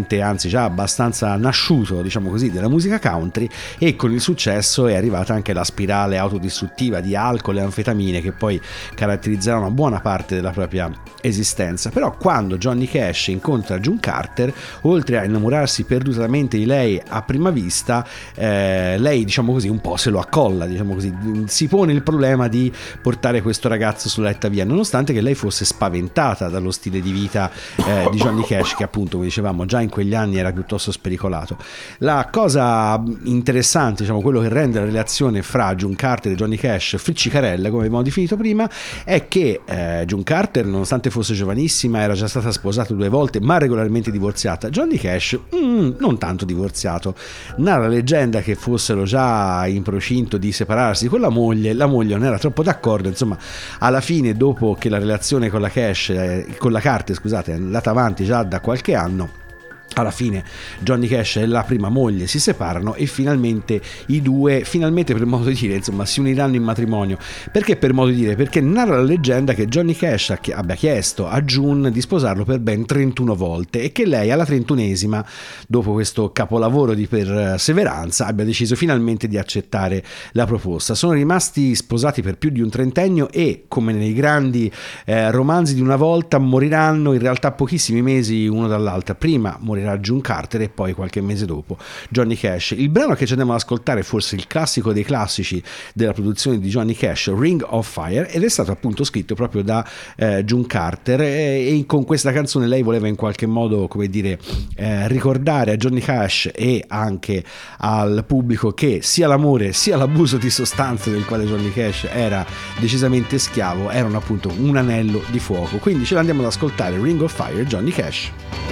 nascente, 0.09 0.23
anzi 0.23 0.49
già 0.49 0.65
abbastanza 0.65 1.37
nasciuto, 1.37 2.01
diciamo 2.01 2.31
così, 2.31 2.51
della 2.51 2.69
musica 2.69 2.99
country 2.99 3.49
e 3.79 3.95
con 3.95 4.13
il 4.13 4.21
successo 4.21 4.87
è 4.87 4.95
arrivata 4.95 5.35
anche 5.35 5.53
la 5.53 5.65
spirale 5.65 6.17
autodistruttiva 6.17 7.01
di 7.01 7.15
alcol 7.15 7.59
e 7.59 7.61
anfetamine 7.61 8.21
che 8.21 8.33
poi 8.33 8.61
caratterizzerà 8.95 9.59
una 9.59 9.71
buona 9.71 10.01
parte 10.01 10.35
della 10.35 10.51
propria 10.51 10.91
esistenza. 11.21 11.91
Però 11.91 12.17
quando 12.17 12.57
Johnny 12.57 12.87
Cash 12.87 13.29
incontra 13.29 13.79
June 13.79 14.01
Carter, 14.01 14.53
oltre 14.83 15.19
a 15.19 15.25
innamorarsi 15.25 15.85
perdutamente 15.85 16.57
di 16.57 16.65
lei 16.65 17.01
a 17.07 17.23
prima 17.23 17.51
vista, 17.51 18.07
eh, 18.35 18.97
lei 18.99 19.25
diciamo 19.25 19.53
così 19.53 19.69
un 19.69 19.81
po' 19.81 19.97
se 19.97 20.11
lo 20.11 20.21
accolla, 20.21 20.67
diciamo 20.67 20.95
così, 20.95 21.15
si 21.47 21.69
pone 21.69 21.93
il 21.93 22.03
problema 22.03 22.49
di 22.49 22.73
portare 23.03 23.43
questo 23.43 23.69
ragazzo 23.69 24.09
sulla 24.09 24.29
retta 24.29 24.49
via, 24.49 24.65
nonostante 24.65 25.13
che 25.13 25.21
lei 25.21 25.35
fosse 25.35 25.65
spaventata 25.65 26.49
dallo 26.49 26.71
stile 26.71 27.01
di 27.01 27.11
vita 27.11 27.51
eh, 27.77 28.09
di 28.11 28.19
Johnny 28.19 28.45
Cash 28.45 28.75
che 28.75 28.85
appunto 28.85 29.19
come 29.19 29.25
dicevamo 29.25 29.65
già 29.65 29.81
in 29.81 29.89
quegli 29.99 30.15
anni 30.15 30.39
era 30.39 30.53
piuttosto 30.53 30.93
spericolato. 30.93 31.57
La 31.99 32.29
cosa 32.31 33.03
interessante, 33.25 34.03
diciamo 34.03 34.21
quello 34.21 34.41
che 34.41 34.49
rende 34.49 34.79
la 34.79 34.85
relazione 34.85 35.43
fra 35.43 35.75
June 35.75 35.97
Carter 35.97 36.31
e 36.31 36.35
Johnny 36.37 36.55
Cash 36.55 36.95
friccicarella, 36.99 37.69
come 37.69 37.87
abbiamo 37.87 38.05
definito 38.05 38.37
prima, 38.37 38.71
è 39.05 39.27
che 39.27 39.63
eh, 39.65 40.05
June 40.07 40.23
Carter, 40.23 40.67
nonostante 40.67 41.11
fosse 41.11 41.35
giovanissima, 41.35 42.01
era 42.01 42.15
già 42.15 42.29
stata 42.29 42.53
sposata 42.53 42.95
due 42.95 43.09
volte, 43.09 43.41
ma 43.41 43.59
regolarmente 43.59 44.13
divorziata. 44.13 44.69
Johnny 44.69 44.99
Cash, 44.99 45.37
mm, 45.57 45.95
non 45.99 46.17
tanto 46.17 46.45
divorziato. 46.45 47.17
Narra 47.57 47.83
la 47.83 47.89
leggenda 47.89 48.41
che 48.41 48.55
fossero 48.55 49.03
già 49.03 49.67
in 49.67 49.83
procinto 49.83 50.39
di 50.39 50.53
separarsi 50.53 51.09
con 51.09 51.19
la 51.19 51.29
moglie, 51.29 51.73
la 51.73 51.87
moglie 51.87 52.15
non 52.15 52.27
era 52.27 52.39
troppo 52.39 52.63
d'accordo, 52.63 53.09
insomma, 53.09 53.37
alla 53.81 54.01
fine, 54.01 54.35
dopo 54.35 54.77
che 54.79 54.89
la 54.89 54.99
relazione 54.99 55.51
con 55.51 55.61
la 55.61 55.71
Cash, 55.71 56.11
eh, 56.11 56.55
con 56.57 56.71
la 56.71 56.79
Carter, 56.79 57.17
scusate, 57.17 57.51
è 57.51 57.55
andata 57.57 57.91
avanti 57.91 58.25
già 58.25 58.45
da 58.45 58.61
qualche 58.61 58.95
anno. 58.95 59.47
Alla 59.95 60.11
fine 60.11 60.45
Johnny 60.81 61.09
Cash 61.09 61.37
e 61.37 61.47
la 61.47 61.63
prima 61.63 61.89
moglie 61.89 62.27
si 62.27 62.39
separano 62.39 62.95
e 62.95 63.07
finalmente 63.07 63.81
i 64.09 64.23
due, 64.23 64.63
finalmente 64.65 65.13
per 65.13 65.25
modo 65.27 65.49
di 65.49 65.55
dire, 65.55 65.77
insomma, 65.77 66.05
si 66.05 66.21
uniranno 66.21 66.55
in 66.57 66.63
matrimonio. 66.63 67.19
Perché 67.51 67.77
per 67.77 67.93
modo 67.93 68.11
di 68.11 68.17
dire? 68.17 68.37
Perché 68.37 68.61
narra 68.61 68.97
la 68.97 69.03
leggenda 69.03 69.55
che 69.55 69.67
Johnny 69.67 69.95
Cash 69.95 70.35
abbia 70.53 70.75
chiesto 70.75 71.27
a 71.27 71.41
June 71.43 71.91
di 71.91 72.01
sposarlo 72.01 72.45
per 72.45 72.61
ben 72.61 72.87
31 72.87 73.35
volte 73.35 73.83
e 73.83 73.93
che 73.93 74.07
lei 74.07 74.31
alla 74.31 74.45
trentunesima, 74.45 75.25
dopo 75.67 75.93
questo 75.93 76.31
capolavoro 76.31 76.95
di 76.95 77.07
perseveranza, 77.07 78.27
abbia 78.27 78.45
deciso 78.45 78.77
finalmente 78.77 79.27
di 79.27 79.39
accettare 79.39 80.05
la 80.33 80.47
proposta. 80.47 80.95
Sono 80.95 81.13
rimasti 81.13 81.75
sposati 81.75 82.23
per 82.23 82.37
più 82.37 82.51
di 82.51 82.61
un 82.61 82.71
trentennio 82.71 83.31
e, 83.31 83.65
come 83.67 83.93
nei 83.93 84.13
grandi 84.13 84.71
eh, 85.07 85.31
romanzi 85.31 85.75
di 85.75 85.81
una 85.81 85.97
volta, 85.97 86.39
moriranno 86.39 87.13
in 87.13 87.21
realtà 87.21 87.53
pochissimi 87.53 88.03
mesi 88.03 88.47
uno 88.47 88.69
dall'altra. 88.69 89.15
Prima 89.15 89.57
morirà 89.61 89.78
June 89.99 90.21
Carter 90.21 90.63
e 90.63 90.69
poi 90.69 90.93
qualche 90.93 91.21
mese 91.21 91.47
dopo 91.47 91.77
Johnny 92.11 92.37
Cash. 92.37 92.75
Il 92.77 92.89
brano 92.89 93.15
che 93.15 93.25
ci 93.25 93.33
andiamo 93.33 93.53
ad 93.53 93.59
ascoltare 93.59 94.01
è 94.01 94.03
forse 94.03 94.37
il 94.37 94.47
classico 94.47 94.93
dei 94.93 95.05
classici 95.05 95.63
della 95.95 96.13
produzione 96.13 96.59
di 96.59 96.69
Johnny 96.69 96.95
Cash, 96.95 97.33
Ring 97.37 97.65
of 97.67 97.89
Fire, 97.89 98.31
ed 98.31 98.43
è 98.43 98.49
stato 98.49 98.71
appunto 98.71 99.05
scritto 99.05 99.35
proprio 99.35 99.63
da 99.63 99.87
eh, 100.17 100.45
June 100.45 100.67
Carter 100.67 101.21
e, 101.21 101.79
e 101.79 101.85
con 101.87 102.05
questa 102.05 102.33
canzone 102.33 102.67
lei 102.67 102.83
voleva 102.83 103.09
in 103.09 103.17
qualche 103.17 103.47
modo, 103.47 103.89
come 103.89 104.09
dire, 104.09 104.39
eh, 104.77 105.09
ricordare 105.09 105.73
a 105.73 105.77
Johnny 105.77 106.01
Cash 106.01 106.51
e 106.55 106.85
anche 106.89 107.45
al 107.79 108.25
pubblico 108.27 108.73
che 108.73 109.01
sia 109.03 109.27
l'amore 109.27 109.73
sia 109.73 109.97
l'abuso 109.97 110.37
di 110.37 110.51
sostanze 110.51 111.11
del 111.11 111.25
quale 111.25 111.45
Johnny 111.45 111.73
Cash 111.73 112.07
era 112.11 112.45
decisamente 112.79 113.39
schiavo 113.39 113.91
erano 113.91 114.17
appunto 114.17 114.53
un 114.59 114.77
anello 114.77 115.23
di 115.31 115.39
fuoco. 115.39 115.79
Quindi 115.79 116.05
ce 116.05 116.15
l'andiamo 116.15 116.41
ad 116.41 116.47
ascoltare 116.47 117.01
Ring 117.01 117.21
of 117.21 117.35
Fire, 117.35 117.65
Johnny 117.65 117.91
Cash. 117.91 118.31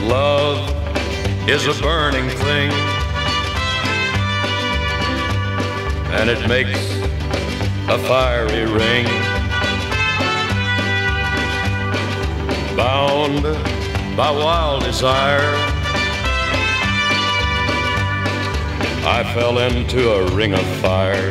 Love 0.08 0.95
is 1.48 1.66
a 1.68 1.80
burning 1.80 2.28
thing, 2.28 2.72
and 6.10 6.28
it 6.28 6.48
makes 6.48 6.76
a 7.88 7.98
fiery 8.08 8.66
ring. 8.66 9.06
Bound 12.76 13.44
by 14.16 14.30
wild 14.30 14.82
desire, 14.82 15.54
I 19.06 19.22
fell 19.32 19.58
into 19.60 20.10
a 20.10 20.28
ring 20.32 20.52
of 20.52 20.66
fire. 20.80 21.30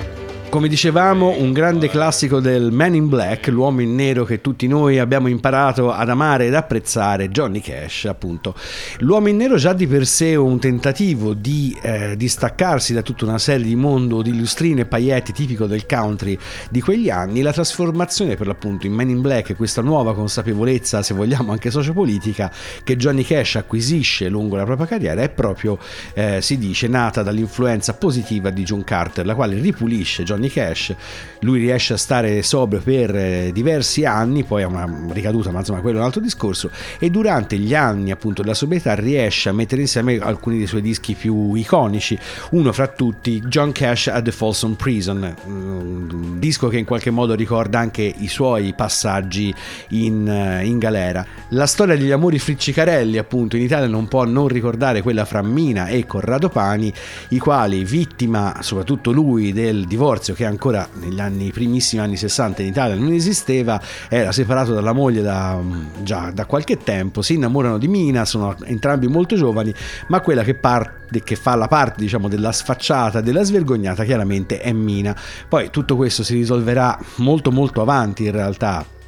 Come 0.51 0.67
dicevamo, 0.67 1.37
un 1.37 1.53
grande 1.53 1.87
classico 1.87 2.41
del 2.41 2.73
Man 2.73 2.93
in 2.93 3.07
Black, 3.07 3.47
l'uomo 3.47 3.79
in 3.79 3.95
nero 3.95 4.25
che 4.25 4.41
tutti 4.41 4.67
noi 4.67 4.99
abbiamo 4.99 5.29
imparato 5.29 5.93
ad 5.93 6.09
amare 6.09 6.47
ed 6.47 6.53
apprezzare, 6.53 7.29
Johnny 7.29 7.61
Cash, 7.61 8.03
appunto. 8.03 8.53
L'uomo 8.97 9.29
in 9.29 9.37
nero 9.37 9.55
già 9.55 9.71
di 9.71 9.87
per 9.87 10.05
sé 10.05 10.31
è 10.31 10.35
un 10.35 10.59
tentativo 10.59 11.33
di 11.33 11.73
eh, 11.81 12.17
distaccarsi 12.17 12.91
da 12.91 13.01
tutta 13.01 13.23
una 13.23 13.37
serie 13.37 13.65
di 13.65 13.77
mondo 13.77 14.21
di 14.21 14.37
lustrine 14.37 14.81
e 14.81 14.85
pailletti 14.85 15.31
tipico 15.31 15.67
del 15.67 15.85
country 15.85 16.37
di 16.69 16.81
quegli 16.81 17.09
anni, 17.09 17.41
la 17.41 17.53
trasformazione 17.53 18.35
per 18.35 18.45
l'appunto 18.45 18.85
in 18.85 18.91
Man 18.91 19.07
in 19.07 19.21
Black, 19.21 19.55
questa 19.55 19.81
nuova 19.81 20.13
consapevolezza, 20.13 21.01
se 21.01 21.13
vogliamo 21.13 21.53
anche 21.53 21.71
sociopolitica, 21.71 22.51
che 22.83 22.97
Johnny 22.97 23.23
Cash 23.23 23.55
acquisisce 23.55 24.27
lungo 24.27 24.57
la 24.57 24.65
propria 24.65 24.85
carriera 24.85 25.21
è 25.21 25.29
proprio, 25.29 25.79
eh, 26.13 26.39
si 26.41 26.57
dice, 26.57 26.89
nata 26.89 27.23
dall'influenza 27.23 27.93
positiva 27.93 28.49
di 28.49 28.63
John 28.63 28.83
Carter, 28.83 29.25
la 29.25 29.33
quale 29.33 29.57
ripulisce 29.57 30.23
Johnny 30.23 30.39
Johnny 30.41 30.49
Cash. 30.49 30.95
Lui 31.41 31.59
riesce 31.59 31.93
a 31.93 31.97
stare 31.97 32.41
sobrio 32.43 32.81
per 32.81 33.15
eh, 33.15 33.51
diversi 33.53 34.05
anni, 34.05 34.43
poi 34.43 34.63
ha 34.63 34.67
una 34.67 34.87
ricaduta, 35.11 35.51
ma 35.51 35.59
insomma 35.59 35.79
quello 35.79 35.97
è 35.97 35.99
un 35.99 36.05
altro 36.05 36.21
discorso. 36.21 36.71
E 36.99 37.09
durante 37.09 37.57
gli 37.57 37.73
anni 37.73 38.11
appunto 38.11 38.41
della 38.41 38.53
sobrietà 38.53 38.93
riesce 38.95 39.49
a 39.49 39.53
mettere 39.53 39.81
insieme 39.81 40.17
alcuni 40.19 40.57
dei 40.57 40.67
suoi 40.67 40.81
dischi 40.81 41.13
più 41.13 41.53
iconici. 41.53 42.17
Uno 42.51 42.71
fra 42.73 42.87
tutti, 42.87 43.39
John 43.41 43.71
Cash 43.71 44.07
at 44.07 44.23
the 44.23 44.31
Folsom 44.31 44.73
Prison, 44.73 45.35
un 45.45 46.39
disco 46.39 46.67
che 46.67 46.77
in 46.77 46.85
qualche 46.85 47.11
modo 47.11 47.33
ricorda 47.33 47.79
anche 47.79 48.01
i 48.01 48.27
suoi 48.27 48.73
passaggi 48.75 49.53
in, 49.89 50.27
eh, 50.27 50.65
in 50.65 50.77
galera. 50.77 51.25
La 51.49 51.65
storia 51.65 51.95
degli 51.95 52.11
amori 52.11 52.39
friccicarelli, 52.39 53.17
appunto, 53.17 53.55
in 53.55 53.63
Italia 53.63 53.87
non 53.87 54.07
può 54.07 54.25
non 54.25 54.47
ricordare 54.47 55.01
quella 55.01 55.25
fra 55.25 55.41
Mina 55.41 55.87
e 55.87 56.05
Corrado 56.05 56.49
Pani, 56.49 56.93
i 57.29 57.39
quali, 57.39 57.83
vittima 57.83 58.57
soprattutto 58.61 59.11
lui 59.11 59.53
del 59.53 59.85
divorzio 59.85 60.30
Fabrizio 60.31 60.33
che 60.33 60.45
ancora 60.45 60.87
negli 60.93 61.19
anni 61.19 61.51
primissimi 61.51 62.01
anni 62.01 62.15
60 62.17 62.61
in 62.61 62.67
Italia 62.69 62.95
non 62.95 63.11
esisteva, 63.11 63.79
era 64.09 64.31
separato 64.31 64.73
dalla 64.73 64.93
moglie 64.93 65.21
da, 65.21 65.59
già 66.01 66.31
da 66.31 66.45
qualche 66.45 66.77
tempo, 66.77 67.21
si 67.21 67.35
innamorano 67.35 67.77
di 67.77 67.87
Mina, 67.87 68.25
sono 68.25 68.55
entrambi 68.63 69.07
molto 69.07 69.35
giovani, 69.35 69.73
ma 70.07 70.21
quella 70.21 70.43
che, 70.43 70.55
parte, 70.55 71.21
che 71.23 71.35
fa 71.35 71.55
la 71.55 71.67
parte 71.67 72.01
diciamo, 72.01 72.27
della 72.27 72.51
sfacciata, 72.51 73.21
della 73.21 73.43
svergognata 73.43 74.03
chiaramente 74.03 74.59
è 74.59 74.71
Mina. 74.71 75.15
Poi 75.47 75.69
tutto 75.69 75.95
questo 75.95 76.23
si 76.23 76.33
risolverà 76.33 76.97
molto 77.15 77.51
molto 77.51 77.81
avanti 77.81 78.25
in 78.25 78.31
realtà 78.31 78.99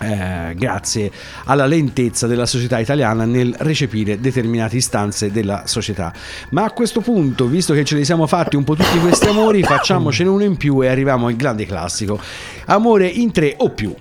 eh, 0.00 0.54
grazie 0.56 1.10
alla 1.44 1.66
lentezza 1.66 2.26
della 2.26 2.46
società 2.46 2.78
italiana 2.78 3.24
nel 3.24 3.54
recepire 3.58 4.18
determinate 4.20 4.76
istanze 4.76 5.30
della 5.30 5.62
società. 5.66 6.12
Ma 6.50 6.64
a 6.64 6.70
questo 6.70 7.00
punto, 7.00 7.46
visto 7.46 7.74
che 7.74 7.84
ce 7.84 7.96
li 7.96 8.04
siamo 8.04 8.26
fatti 8.26 8.56
un 8.56 8.64
po' 8.64 8.74
tutti 8.74 8.98
questi 8.98 9.28
amori, 9.28 9.62
facciamocene 9.64 10.28
uno 10.28 10.44
in 10.44 10.56
più 10.56 10.82
e 10.82 10.88
arriviamo 10.88 11.26
al 11.26 11.36
grande 11.36 11.66
classico. 11.66 12.20
Amore 12.66 13.06
in 13.06 13.30
tre 13.32 13.54
o 13.58 13.70
più 13.70 13.94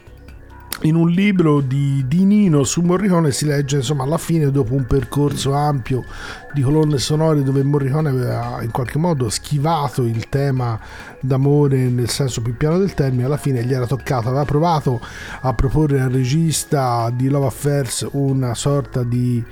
in 0.82 0.95
un 0.95 1.09
libro 1.09 1.59
di, 1.59 2.05
di, 2.07 2.23
Nino 2.23 2.63
su 2.63 2.82
Morricone 2.82 3.32
si 3.32 3.45
legge 3.45 3.77
insomma 3.77 4.03
alla 4.03 4.17
fine 4.17 4.49
dopo 4.49 4.73
un 4.75 4.86
percorso 4.86 5.53
ampio 5.53 6.05
di 6.53 6.61
colonne 6.61 6.97
sonore 6.99 7.43
dove 7.43 7.63
Morricone 7.63 8.09
aveva 8.09 8.59
in 8.61 8.71
qualche 8.71 8.97
modo 8.97 9.30
schivato 9.30 10.03
il 10.03 10.30
tema 10.30 10.80
d'amore 11.19 11.89
nel 11.89 12.09
senso 12.09 12.41
più 12.41 12.55
piano 12.55 12.77
del 12.77 12.93
termine 12.93 13.25
alla 13.25 13.38
fine 13.38 13.63
gli 13.63 13.73
era 13.73 13.86
toccato 13.86 14.30
aveva 14.30 14.45
provato 14.45 15.01
a 15.41 15.53
proporre 15.53 15.99
al 15.99 16.11
regista 16.11 17.11
di 17.13 17.27
Love 17.27 17.47
Affairs 17.47 18.07
una 18.11 18.53
sorta 18.53 19.03
di 19.03 19.43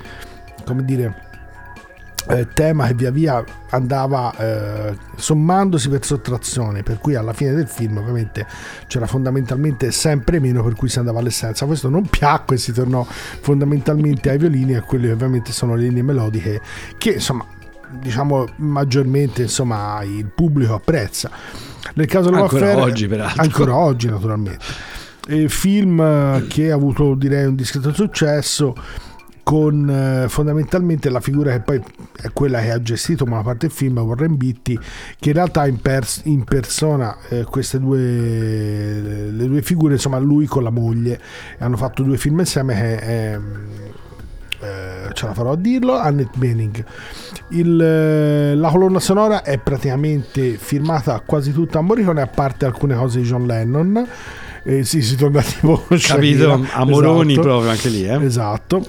come 0.64 0.86
dire 0.86 1.27
eh, 2.30 2.48
tema 2.54 2.88
che 2.88 2.94
via 2.94 3.12
via 3.12 3.44
andava 3.70 4.36
eh, 4.38 4.98
sommandosi 5.16 5.90
per 5.90 6.04
sottrazione, 6.06 6.84
per 6.84 7.00
cui 7.00 7.16
alla 7.16 7.34
fine 7.34 7.54
del 7.54 7.68
film 7.68 7.98
ovviamente 7.98 8.46
c'era 8.88 9.08
fondamentalmente 9.08 9.92
sempre 9.92 10.40
meno, 10.40 10.64
per 10.64 10.76
cui 10.76 10.90
si 10.90 11.00
andava 11.00 11.20
all'essenza. 11.20 11.66
Questo 11.66 11.90
non 11.90 12.08
piacque 12.08 12.56
e 12.56 12.60
si 12.60 12.72
tornò 12.72 13.06
fondamentalmente 13.06 14.30
ai 14.30 14.38
violini 14.38 14.74
e 14.74 14.78
a 14.78 14.82
quelle 14.82 15.08
che 15.08 15.14
ovviamente 15.14 15.52
sono 15.52 15.76
le 15.76 15.84
linee 15.84 16.04
melodiche 16.04 16.62
che 16.98 17.12
insomma 17.12 17.46
diciamo 17.90 18.46
maggiormente 18.58 19.44
insomma 19.44 20.02
il 20.04 20.26
pubblico 20.26 20.74
apprezza. 20.74 21.30
Nel 21.94 22.08
caso 22.08 22.30
Love 22.30 22.42
ancora 22.44 22.72
Affair, 22.72 22.84
oggi 22.84 23.08
peraltro. 23.08 23.42
Ancora 23.42 23.76
oggi 23.76 24.10
naturalmente. 24.10 24.66
E 25.30 25.50
film 25.50 26.48
che 26.48 26.72
ha 26.72 26.76
avuto 26.76 27.16
direi 27.16 27.46
un 27.46 27.56
discreto 27.56 27.94
successo 27.94 28.76
con 29.48 29.90
eh, 29.90 30.28
fondamentalmente 30.28 31.10
la 31.10 31.22
figura 31.22 31.54
che 31.54 31.62
poi 31.62 31.82
è 32.22 32.32
quella 32.34 32.60
che 32.60 32.70
ha 32.70 32.82
gestito 32.82 33.24
buona 33.24 33.44
parte 33.44 33.68
del 33.68 33.74
film, 33.74 33.98
Warren 33.98 34.36
Beatty, 34.36 34.78
che 35.18 35.30
in 35.30 35.36
realtà 35.36 35.66
in, 35.68 35.80
pers- 35.80 36.24
in 36.26 36.44
persona 36.44 37.16
eh, 37.30 37.46
queste 37.46 37.80
due, 37.80 37.98
le 39.32 39.48
due 39.48 39.62
figure, 39.62 39.94
insomma 39.94 40.18
lui 40.18 40.48
con 40.48 40.64
la 40.64 40.70
moglie, 40.70 41.18
hanno 41.60 41.78
fatto 41.78 42.04
due 42.04 42.18
film 42.18 42.40
insieme 42.40 42.74
che 42.74 42.98
è, 42.98 43.40
eh, 44.60 45.14
ce 45.14 45.26
la 45.26 45.34
farò 45.34 45.54
a 45.54 45.56
dirlo, 45.56 45.96
Annette 45.96 46.38
Bening. 46.38 46.84
Il, 47.52 47.82
eh, 47.82 48.54
la 48.54 48.70
colonna 48.70 49.00
sonora 49.00 49.44
è 49.44 49.58
praticamente 49.60 50.58
firmata 50.58 51.22
quasi 51.26 51.54
tutta 51.54 51.80
a 51.80 51.82
Morricone, 51.82 52.20
a 52.20 52.28
parte 52.28 52.66
alcune 52.66 52.96
cose 52.96 53.22
di 53.22 53.26
John 53.26 53.46
Lennon. 53.46 54.06
Eh, 54.66 54.84
sì, 54.84 55.02
si 55.02 55.16
torna 55.16 55.42
tipo 55.42 55.86
capito 56.02 56.52
amoroni 56.74 57.32
esatto. 57.32 57.48
proprio 57.48 57.72
anche 57.72 57.88
lì 57.88 58.04
eh? 58.04 58.22
esatto 58.22 58.86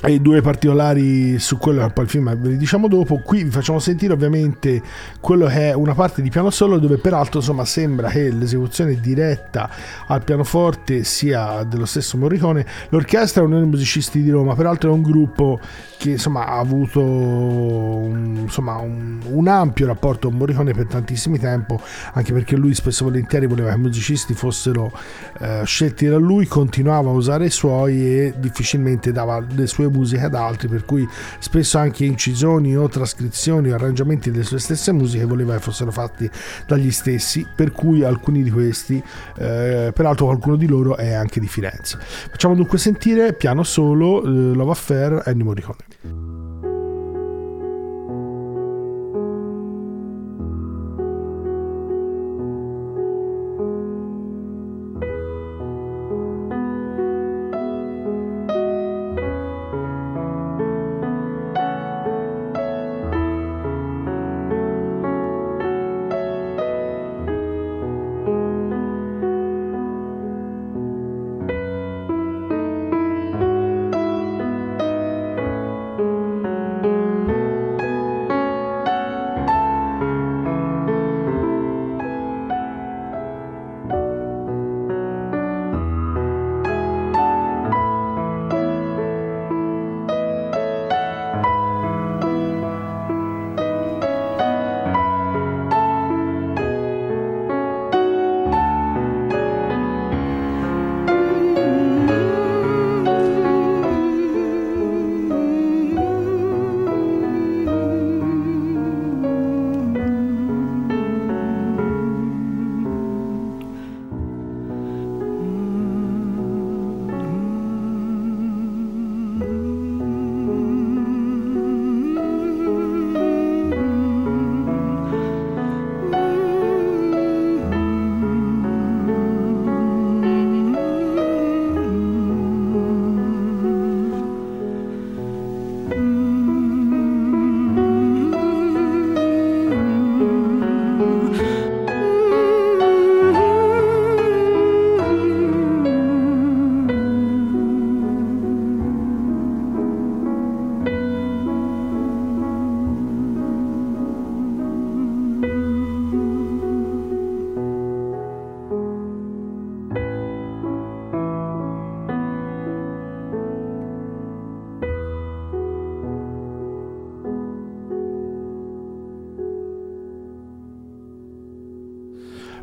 e 0.00 0.20
due 0.20 0.40
particolari 0.40 1.40
su 1.40 1.58
quello 1.58 1.84
che 1.84 1.92
poi 1.92 2.04
il 2.04 2.10
film 2.10 2.36
ve 2.36 2.50
li 2.50 2.56
diciamo 2.56 2.86
dopo. 2.86 3.18
Qui 3.18 3.44
vi 3.44 3.50
facciamo 3.50 3.80
sentire 3.80 4.12
ovviamente 4.12 4.80
quello 5.20 5.46
che 5.46 5.70
è 5.70 5.72
una 5.72 5.94
parte 5.94 6.22
di 6.22 6.30
piano 6.30 6.50
solo 6.50 6.78
dove 6.78 6.98
peraltro 6.98 7.40
insomma 7.40 7.64
sembra 7.64 8.08
che 8.08 8.30
l'esecuzione 8.30 9.00
diretta 9.00 9.68
al 10.06 10.22
pianoforte 10.22 11.02
sia 11.02 11.64
dello 11.64 11.84
stesso 11.84 12.16
Morricone. 12.16 12.64
L'orchestra 12.90 13.42
è 13.42 13.44
uno 13.44 13.58
dei 13.58 13.68
musicisti 13.68 14.22
di 14.22 14.30
Roma 14.30 14.54
peraltro 14.54 14.90
è 14.90 14.92
un 14.92 15.02
gruppo 15.02 15.58
che 15.96 16.10
insomma 16.10 16.46
ha 16.46 16.58
avuto 16.58 17.02
un, 17.02 18.36
insomma, 18.42 18.76
un, 18.76 19.18
un 19.30 19.48
ampio 19.48 19.86
rapporto 19.86 20.28
con 20.28 20.38
Morricone 20.38 20.72
per 20.72 20.86
tantissimi 20.86 21.40
tempo 21.40 21.80
anche 22.12 22.32
perché 22.32 22.56
lui 22.56 22.72
spesso 22.72 23.02
e 23.02 23.06
volentieri 23.06 23.46
voleva 23.46 23.70
che 23.70 23.76
i 23.76 23.80
musicisti 23.80 24.32
fossero 24.32 24.92
eh, 25.40 25.62
scelti 25.64 26.06
da 26.06 26.18
lui 26.18 26.46
continuava 26.46 27.10
a 27.10 27.12
usare 27.12 27.46
i 27.46 27.50
suoi 27.50 28.00
e 28.00 28.34
difficilmente 28.38 29.10
dava 29.10 29.44
le 29.54 29.66
sue 29.66 29.87
sue 29.88 29.90
musiche 29.90 30.24
ad 30.24 30.34
altri, 30.34 30.68
per 30.68 30.84
cui 30.84 31.08
spesso 31.38 31.78
anche 31.78 32.04
incisioni 32.04 32.76
o 32.76 32.88
trascrizioni 32.88 33.70
o 33.70 33.74
arrangiamenti 33.74 34.30
delle 34.30 34.44
sue 34.44 34.58
stesse 34.58 34.92
musiche 34.92 35.24
voleva 35.24 35.54
che 35.54 35.60
fossero 35.60 35.90
fatti 35.90 36.30
dagli 36.66 36.90
stessi, 36.90 37.46
per 37.54 37.72
cui 37.72 38.04
alcuni 38.04 38.42
di 38.42 38.50
questi, 38.50 39.02
eh, 39.36 39.90
peraltro 39.94 40.26
qualcuno 40.26 40.56
di 40.56 40.66
loro 40.66 40.96
è 40.96 41.12
anche 41.12 41.40
di 41.40 41.48
Firenze. 41.48 41.98
Facciamo 42.00 42.54
dunque 42.54 42.78
sentire 42.78 43.32
piano 43.32 43.62
solo 43.62 44.22
eh, 44.22 44.28
Love 44.28 44.70
Affair 44.70 45.22
Ennio 45.26 45.44
Morricone. 45.44 46.37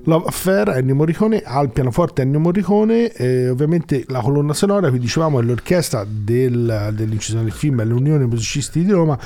Love 0.03 0.27
Affair, 0.27 0.69
Ennio 0.69 0.95
Morricone, 0.95 1.41
al 1.43 1.71
pianoforte 1.71 2.21
Ennio 2.21 2.39
Morricone, 2.39 3.11
eh, 3.11 3.49
ovviamente 3.49 4.03
la 4.07 4.21
colonna 4.21 4.53
sonora, 4.53 4.89
vi 4.89 4.99
dicevamo, 4.99 5.39
è 5.39 5.43
l'orchestra 5.43 6.05
del, 6.07 6.91
dell'incisione 6.93 7.43
del 7.43 7.53
film, 7.53 7.81
è 7.81 7.85
l'Unione 7.85 8.25
Musicisti 8.25 8.83
di 8.83 8.91
Roma, 8.91 9.17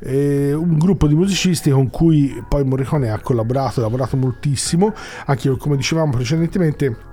eh, 0.00 0.52
un 0.52 0.78
gruppo 0.78 1.06
di 1.06 1.14
musicisti 1.14 1.70
con 1.70 1.90
cui 1.90 2.42
poi 2.48 2.64
Morricone 2.64 3.10
ha 3.10 3.20
collaborato, 3.20 3.80
ha 3.80 3.82
lavorato 3.82 4.16
moltissimo, 4.16 4.92
anche 5.26 5.56
come 5.56 5.76
dicevamo 5.76 6.12
precedentemente 6.12 7.12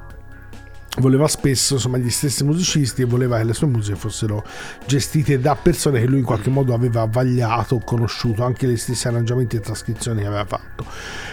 voleva 1.00 1.26
spesso 1.28 1.76
insomma 1.76 1.98
gli 1.98 2.10
stessi 2.10 2.44
musicisti 2.44 3.04
e 3.04 3.06
voleva 3.06 3.38
che 3.38 3.46
le 3.46 3.54
sue 3.54 3.68
musiche 3.68 3.98
fossero 3.98 4.44
gestite 4.86 5.40
da 5.40 5.56
persone 5.56 6.02
che 6.02 6.06
lui 6.06 6.20
in 6.20 6.26
qualche 6.26 6.50
modo 6.50 6.74
aveva 6.74 7.06
vagliato 7.06 7.80
conosciuto 7.80 8.44
anche 8.44 8.68
gli 8.68 8.76
stessi 8.76 9.08
arrangiamenti 9.08 9.56
e 9.56 9.62
trascrizioni 9.62 10.22
che 10.22 10.28
aveva 10.28 10.44
fatto. 10.44 10.86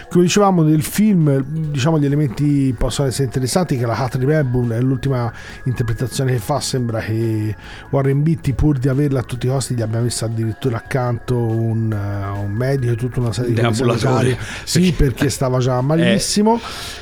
Come 0.09 0.23
dicevamo 0.23 0.63
nel 0.63 0.81
film 0.81 1.43
diciamo 1.43 1.99
gli 1.99 2.05
elementi 2.05 2.73
possono 2.77 3.09
essere 3.09 3.25
interessanti 3.25 3.77
che 3.77 3.85
la 3.85 3.95
Catherine 3.95 4.39
Hepburn 4.39 4.69
è 4.71 4.79
l'ultima 4.79 5.31
interpretazione 5.65 6.31
che 6.31 6.39
fa 6.39 6.61
sembra 6.61 7.01
che 7.01 7.53
Warren 7.89 8.23
Beatty 8.23 8.53
pur 8.53 8.77
di 8.77 8.87
averla 8.87 9.19
a 9.19 9.23
tutti 9.23 9.47
i 9.47 9.49
costi 9.49 9.75
gli 9.75 9.81
abbia 9.81 9.99
messo 9.99 10.23
addirittura 10.23 10.77
accanto 10.77 11.37
un, 11.37 11.91
uh, 11.91 12.41
un 12.41 12.51
medico 12.51 12.93
e 12.93 12.95
tutta 12.95 13.19
una 13.19 13.33
serie 13.33 13.53
di 13.53 13.61
cose 13.61 13.83
Deambulatore. 13.83 14.37
sì 14.63 14.93
perché 14.93 15.29
stava 15.29 15.59
già 15.59 15.81
malissimo. 15.81 16.59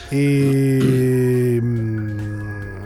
E, 0.10 1.60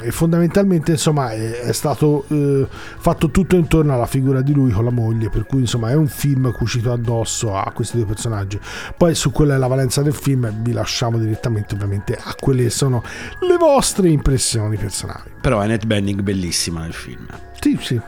e 0.01 0.11
fondamentalmente 0.11 0.91
insomma 0.91 1.31
è, 1.31 1.61
è 1.61 1.73
stato 1.73 2.25
eh, 2.29 2.67
fatto 2.69 3.29
tutto 3.29 3.55
intorno 3.55 3.93
alla 3.93 4.05
figura 4.05 4.41
di 4.41 4.53
lui 4.53 4.71
con 4.71 4.83
la 4.83 4.91
moglie 4.91 5.29
per 5.29 5.45
cui 5.45 5.61
insomma 5.61 5.89
è 5.89 5.95
un 5.95 6.07
film 6.07 6.51
cucito 6.51 6.91
addosso 6.91 7.55
a 7.55 7.71
questi 7.73 7.97
due 7.97 8.05
personaggi 8.05 8.59
poi 8.97 9.15
su 9.15 9.31
quella 9.31 9.55
è 9.55 9.57
la 9.57 9.67
valenza 9.67 10.01
del 10.01 10.13
film 10.13 10.61
vi 10.61 10.71
lasciamo 10.71 11.17
direttamente 11.17 11.75
ovviamente 11.75 12.17
a 12.21 12.35
quelle 12.39 12.63
che 12.63 12.69
sono 12.69 13.03
le 13.41 13.57
vostre 13.57 14.09
impressioni 14.09 14.77
personali 14.77 15.31
Però 15.41 15.59
è 15.59 15.63
Annette 15.63 15.87
Benning 15.87 16.21
bellissima 16.21 16.81
nel 16.81 16.93
film. 16.93 17.27
Sì 17.61 17.77
sì 17.79 17.99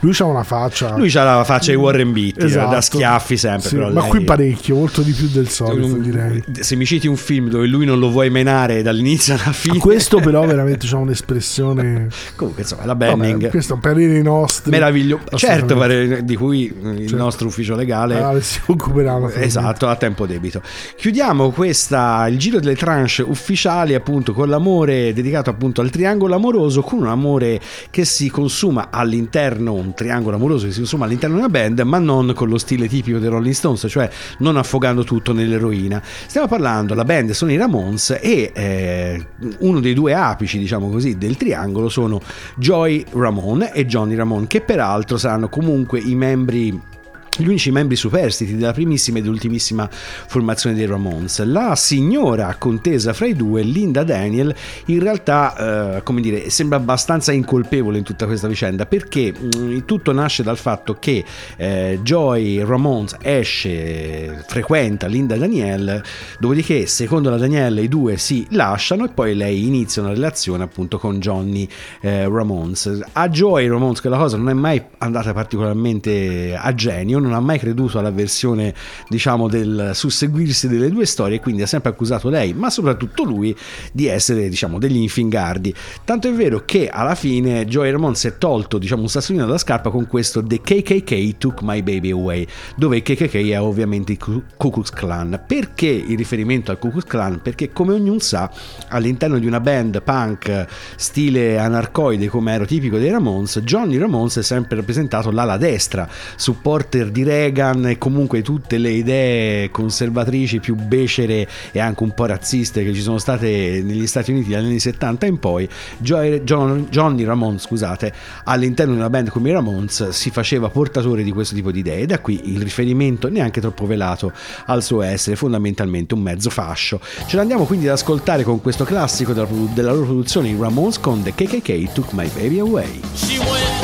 lui 0.00 0.14
ha 0.20 0.24
una 0.24 0.44
faccia 0.44 0.96
Lui 0.96 1.12
ha 1.16 1.24
la 1.24 1.42
faccia 1.44 1.72
di 1.72 1.76
Warren 1.76 2.12
Beatty, 2.12 2.44
Esatto. 2.44 2.70
da 2.70 2.80
schiaffi 2.80 3.36
sempre. 3.36 3.68
Sì, 3.68 3.76
ma 3.76 3.88
lei- 3.90 4.08
qui 4.08 4.22
parecchio 4.22 4.76
molto 4.76 5.02
di 5.02 5.10
più 5.12 5.26
del 5.28 5.48
solito 5.48 5.96
direi 5.96 6.44
Se 6.60 6.76
mi 6.76 6.86
citi 6.86 7.08
un 7.08 7.16
film 7.16 7.48
dove 7.48 7.66
lui 7.66 7.84
non 7.84 7.98
lo 7.98 8.08
vuoi 8.10 8.30
menare 8.30 8.82
dall'inizio 8.82 9.34
alla 9.34 9.50
fine. 9.52 9.78
questo 9.78 10.20
però 10.20 10.46
veramente 10.46 10.86
c'ha 10.86 10.96
un'espressione 10.96 12.08
Comunque, 12.36 12.62
insomma, 12.62 12.84
la 12.84 12.94
Benning. 12.94 13.32
Vabbè, 13.32 13.48
questo 13.50 13.76
per 13.78 13.98
i 13.98 14.22
nostri 14.22 14.70
Meraviglioso, 14.70 15.24
certo, 15.36 16.20
di 16.22 16.36
cui 16.36 16.64
il 16.66 16.98
Certo. 17.08 17.16
nostro 17.16 17.48
ufficio 17.48 17.74
legale 17.74 18.20
Ah, 18.20 18.40
si 18.40 18.60
occuperanno 18.64 19.30
Esatto, 19.30 19.88
a 19.88 19.96
tempo 19.96 20.24
debito. 20.26 20.62
Chiudiamo 20.96 21.50
questa, 21.50 22.26
il 22.28 22.38
giro 22.38 22.60
delle 22.60 22.76
tranche 22.76 23.22
ufficiali 23.22 23.94
appunto 23.94 24.32
con 24.32 24.48
l'amore 24.48 25.12
dedicato 25.12 25.50
appunto 25.50 25.80
al 25.80 25.90
triangolo 25.90 26.34
amoroso, 26.36 26.82
con 26.82 27.00
un 27.00 27.08
amore 27.08 27.60
che 27.90 28.04
si 28.04 28.30
consuma 28.30 28.66
all'interno, 28.90 29.72
un 29.72 29.94
triangolo 29.94 30.36
amoroso 30.36 30.66
che 30.66 30.72
si 30.72 30.78
consuma 30.78 31.06
all'interno 31.06 31.36
di 31.36 31.40
una 31.40 31.50
band, 31.50 31.80
ma 31.80 31.98
non 31.98 32.32
con 32.34 32.48
lo 32.48 32.58
stile 32.58 32.88
tipico 32.88 33.18
dei 33.18 33.28
Rolling 33.28 33.54
Stones, 33.54 33.86
cioè 33.88 34.08
non 34.38 34.56
affogando 34.56 35.04
tutto 35.04 35.32
nell'eroina. 35.32 36.02
Stiamo 36.02 36.46
parlando, 36.46 36.94
la 36.94 37.04
band 37.04 37.30
sono 37.30 37.52
i 37.52 37.56
Ramones 37.56 38.18
e 38.20 38.52
eh, 38.54 39.26
uno 39.60 39.80
dei 39.80 39.94
due 39.94 40.14
apici, 40.14 40.58
diciamo 40.58 40.90
così, 40.90 41.16
del 41.16 41.36
triangolo 41.36 41.88
sono 41.88 42.20
Joy 42.56 43.04
Ramone 43.12 43.72
e 43.72 43.86
Johnny 43.86 44.14
Ramone, 44.14 44.46
che 44.46 44.60
peraltro 44.60 45.16
saranno 45.16 45.48
comunque 45.48 46.00
i 46.00 46.14
membri 46.14 46.96
gli 47.38 47.46
unici 47.46 47.70
membri 47.70 47.96
superstiti 47.96 48.56
della 48.56 48.72
primissima 48.72 49.18
ed 49.18 49.26
ultimissima 49.26 49.88
formazione 49.90 50.74
dei 50.74 50.86
Ramones. 50.86 51.42
La 51.44 51.76
signora 51.76 52.56
contesa 52.58 53.12
fra 53.12 53.26
i 53.26 53.34
due, 53.34 53.62
Linda 53.62 54.02
Daniel, 54.02 54.54
in 54.86 55.00
realtà, 55.00 55.96
eh, 55.96 56.02
come 56.02 56.20
dire, 56.20 56.50
sembra 56.50 56.78
abbastanza 56.78 57.30
incolpevole 57.32 57.98
in 57.98 58.04
tutta 58.04 58.26
questa 58.26 58.48
vicenda 58.48 58.86
perché 58.86 59.32
mh, 59.32 59.84
tutto 59.84 60.12
nasce 60.12 60.42
dal 60.42 60.58
fatto 60.58 60.94
che 60.94 61.24
eh, 61.56 62.00
Joy 62.02 62.64
Ramones 62.64 63.16
esce, 63.22 64.44
frequenta 64.46 65.06
Linda 65.06 65.36
Daniel, 65.36 66.02
dopodiché, 66.40 66.86
secondo 66.86 67.30
la 67.30 67.36
Daniel, 67.36 67.78
i 67.78 67.88
due 67.88 68.16
si 68.16 68.46
lasciano 68.50 69.04
e 69.04 69.08
poi 69.10 69.34
lei 69.36 69.66
inizia 69.66 70.02
una 70.02 70.12
relazione 70.12 70.64
appunto 70.64 70.98
con 70.98 71.20
Johnny 71.20 71.68
eh, 72.00 72.28
Ramones. 72.28 73.00
A 73.12 73.28
Joy 73.28 73.68
Ramones 73.68 74.00
quella 74.00 74.16
cosa 74.16 74.36
non 74.36 74.48
è 74.48 74.54
mai 74.54 74.82
andata 74.98 75.32
particolarmente 75.32 76.56
a 76.60 76.74
genio, 76.74 77.18
non 77.28 77.36
ha 77.36 77.40
mai 77.40 77.58
creduto 77.58 77.98
alla 77.98 78.10
versione 78.10 78.74
diciamo 79.08 79.48
del 79.48 79.92
susseguirsi 79.94 80.68
delle 80.68 80.90
due 80.90 81.06
storie 81.06 81.36
e 81.36 81.40
quindi 81.40 81.62
ha 81.62 81.66
sempre 81.66 81.90
accusato 81.90 82.28
lei 82.28 82.52
ma 82.54 82.70
soprattutto 82.70 83.24
lui 83.24 83.54
di 83.92 84.06
essere 84.06 84.48
diciamo 84.48 84.78
degli 84.78 84.96
infingardi. 84.96 85.74
Tanto 86.04 86.28
è 86.28 86.32
vero 86.32 86.64
che 86.64 86.88
alla 86.88 87.14
fine 87.14 87.66
Joey 87.66 87.90
Ramone 87.90 88.14
si 88.14 88.28
è 88.28 88.38
tolto 88.38 88.78
diciamo 88.78 89.02
un 89.02 89.08
sassolino 89.08 89.44
dalla 89.44 89.58
scarpa 89.58 89.90
con 89.90 90.06
questo 90.06 90.42
The 90.42 90.60
KKK 90.60 91.38
Took 91.38 91.62
My 91.62 91.82
Baby 91.82 92.10
Away 92.10 92.46
dove 92.76 92.96
il 92.96 93.02
KKK 93.02 93.34
è 93.50 93.60
ovviamente 93.60 94.12
il 94.12 94.18
Ku 94.18 94.42
Klux 94.56 94.90
Klan. 94.90 95.42
Perché 95.46 95.86
il 95.86 96.16
riferimento 96.16 96.70
al 96.70 96.78
Ku 96.78 96.90
Klux 96.90 97.04
Klan? 97.04 97.40
Perché 97.42 97.72
come 97.72 97.92
ognuno 97.92 98.18
sa 98.18 98.50
all'interno 98.88 99.38
di 99.38 99.46
una 99.46 99.60
band 99.60 100.02
punk 100.02 100.66
stile 100.96 101.58
anarcoide 101.58 102.28
come 102.28 102.52
ero 102.52 102.64
tipico 102.64 102.98
dei 102.98 103.10
Ramones 103.10 103.60
Johnny 103.60 103.98
Ramones 103.98 104.38
è 104.38 104.42
sempre 104.42 104.76
rappresentato 104.76 105.30
l'ala 105.30 105.56
destra 105.56 106.08
supporter 106.36 107.10
di 107.10 107.17
Reagan 107.22 107.86
e 107.86 107.98
comunque 107.98 108.42
tutte 108.42 108.78
le 108.78 108.90
idee 108.90 109.70
conservatrici 109.70 110.60
più 110.60 110.74
becere 110.74 111.48
e 111.72 111.78
anche 111.78 112.02
un 112.02 112.12
po' 112.12 112.26
razziste 112.26 112.84
che 112.84 112.92
ci 112.92 113.00
sono 113.00 113.18
state 113.18 113.82
negli 113.84 114.06
Stati 114.06 114.30
Uniti 114.30 114.50
dagli 114.50 114.64
anni 114.64 114.78
70 114.78 115.26
in 115.26 115.38
poi 115.38 115.68
John- 115.98 116.86
Johnny 116.90 117.24
Ramone 117.24 117.58
scusate 117.58 118.12
all'interno 118.44 118.92
di 118.92 118.98
una 118.98 119.10
band 119.10 119.30
come 119.30 119.50
i 119.50 119.52
Ramones 119.52 120.08
si 120.08 120.30
faceva 120.30 120.68
portatore 120.68 121.22
di 121.22 121.32
questo 121.32 121.54
tipo 121.54 121.70
di 121.70 121.80
idee. 121.80 122.06
Da 122.06 122.20
qui 122.20 122.52
il 122.52 122.62
riferimento 122.62 123.28
neanche 123.28 123.60
troppo 123.60 123.86
velato 123.86 124.32
al 124.66 124.82
suo 124.82 125.02
essere 125.02 125.36
fondamentalmente 125.36 126.14
un 126.14 126.20
mezzo 126.20 126.50
fascio. 126.50 127.00
Ce 127.26 127.36
l'andiamo 127.36 127.64
quindi 127.64 127.86
ad 127.86 127.94
ascoltare 127.94 128.42
con 128.42 128.60
questo 128.60 128.84
classico 128.84 129.32
della, 129.32 129.48
della 129.74 129.92
loro 129.92 130.06
produzione 130.06 130.48
i 130.48 130.56
Ramones 130.58 130.98
con 130.98 131.22
The 131.22 131.34
KKK 131.34 131.92
Took 131.92 132.12
My 132.12 132.28
Baby 132.28 132.58
away 132.58 133.77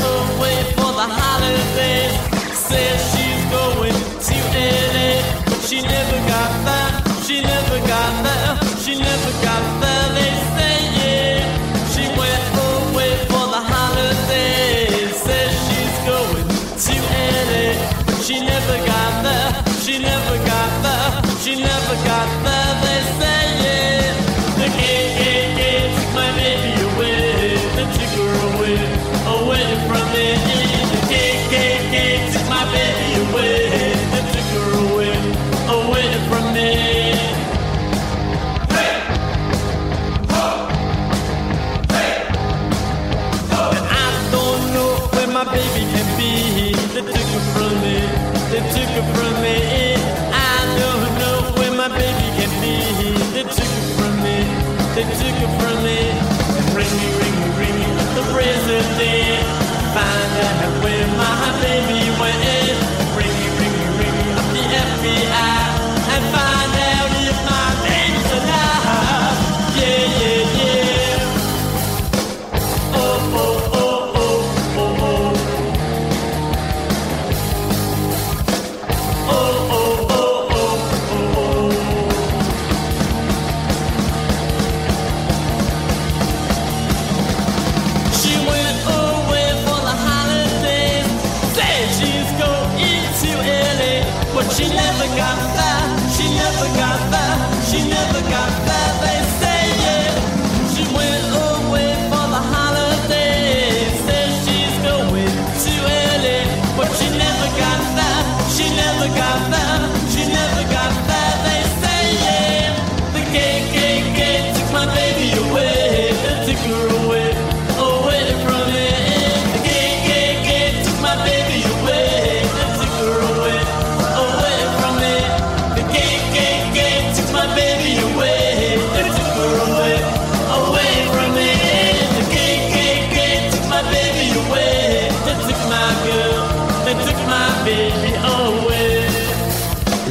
my 133.75 133.83
baby 133.91 134.27
away. 134.39 135.09
They 135.27 135.35
took 135.47 135.61
my 135.75 135.91
girl, 136.07 136.43
they 136.85 136.95
took 137.05 137.19
my 137.27 137.65
baby. 137.65 138.04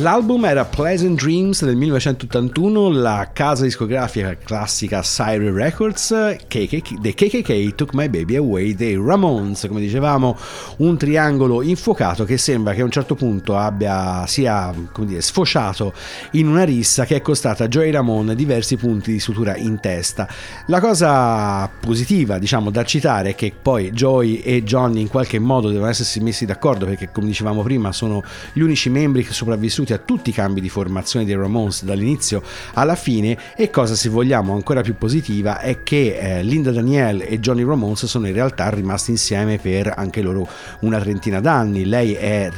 L'album 0.04 0.43
era 0.43 0.66
Pleasant 0.66 1.18
Dreams 1.18 1.64
del 1.64 1.78
1981, 1.78 2.89
la 2.89 3.30
casa 3.32 3.64
discografica 3.64 4.36
classica 4.36 5.01
Syre 5.01 5.49
Records, 5.49 6.36
KKK, 6.45 6.99
The 6.99 7.14
KKK 7.14 7.74
Took 7.74 7.93
My 7.93 8.10
Baby 8.10 8.36
Away 8.36 8.76
dei 8.76 8.97
Ramones, 8.97 9.66
come 9.66 9.80
dicevamo 9.80 10.38
un 10.80 10.97
triangolo 10.97 11.62
infuocato 11.62 12.26
che 12.26 12.38
sembra 12.38 12.74
che 12.74 12.82
a 12.82 12.84
un 12.84 12.91
certo 12.91 13.16
punto 13.16 13.56
abbia 13.56 14.28
sia 14.28 14.74
dire, 14.99 15.22
sfociato 15.22 15.93
in 16.32 16.49
una 16.49 16.66
rissa 16.66 17.06
che 17.06 17.16
è 17.16 17.22
costata 17.22 17.64
a 17.64 17.68
Joey 17.70 17.91
Ramone 17.91 18.36
diversi 18.36 18.76
punti 18.76 19.14
di 19.14 19.22
sutura 19.22 19.56
in 19.56 19.80
testa. 19.80 20.28
La 20.68 20.82
cosa 20.82 21.70
positiva 21.80 22.39
diciamo 22.39 22.72
da 22.72 22.84
citare 22.84 23.30
è 23.30 23.36
che 23.36 23.54
poi 23.60 23.91
Joey 23.91 24.39
e 24.39 24.64
Johnny 24.64 24.99
in 24.99 25.08
qualche 25.08 25.39
modo 25.39 25.70
devono 25.70 25.89
essersi 25.89 26.20
messi 26.20 26.45
d'accordo 26.45 26.86
perché 26.86 27.10
come 27.10 27.28
dicevamo 27.28 27.62
prima 27.62 27.93
sono 27.93 28.22
gli 28.51 28.60
unici 28.60 28.89
membri 28.89 29.24
che 29.24 29.32
sopravvissuti 29.32 29.91
a 29.94 29.98
tutti 29.98 30.30
i 30.30 30.34
cambi 30.34 30.62
di 30.62 30.70
formazione 30.70 31.26
dei 31.26 31.36
Ramones 31.36 31.84
dall'inizio 31.84 32.41
alla 32.74 32.96
fine 32.96 33.38
e 33.56 33.70
cosa 33.70 33.96
se 33.96 34.10
vogliamo 34.10 34.54
ancora 34.54 34.82
più 34.82 34.96
positiva 34.96 35.60
è 35.60 35.84
che 35.84 36.18
eh, 36.18 36.44
Linda 36.44 36.72
Danielle 36.72 37.28
e 37.28 37.39
Johnny 37.39 37.64
Ramones 37.64 38.06
sono 38.06 38.28
in 38.28 38.34
realtà 38.34 38.70
rimasti 38.70 39.12
insieme 39.12 39.58
per 39.58 39.94
anche 39.96 40.22
loro 40.22 40.48
una 40.82 41.00
trentina 41.00 41.39
d'anni. 41.39 41.86
Lei 41.86 42.14
è 42.14 42.50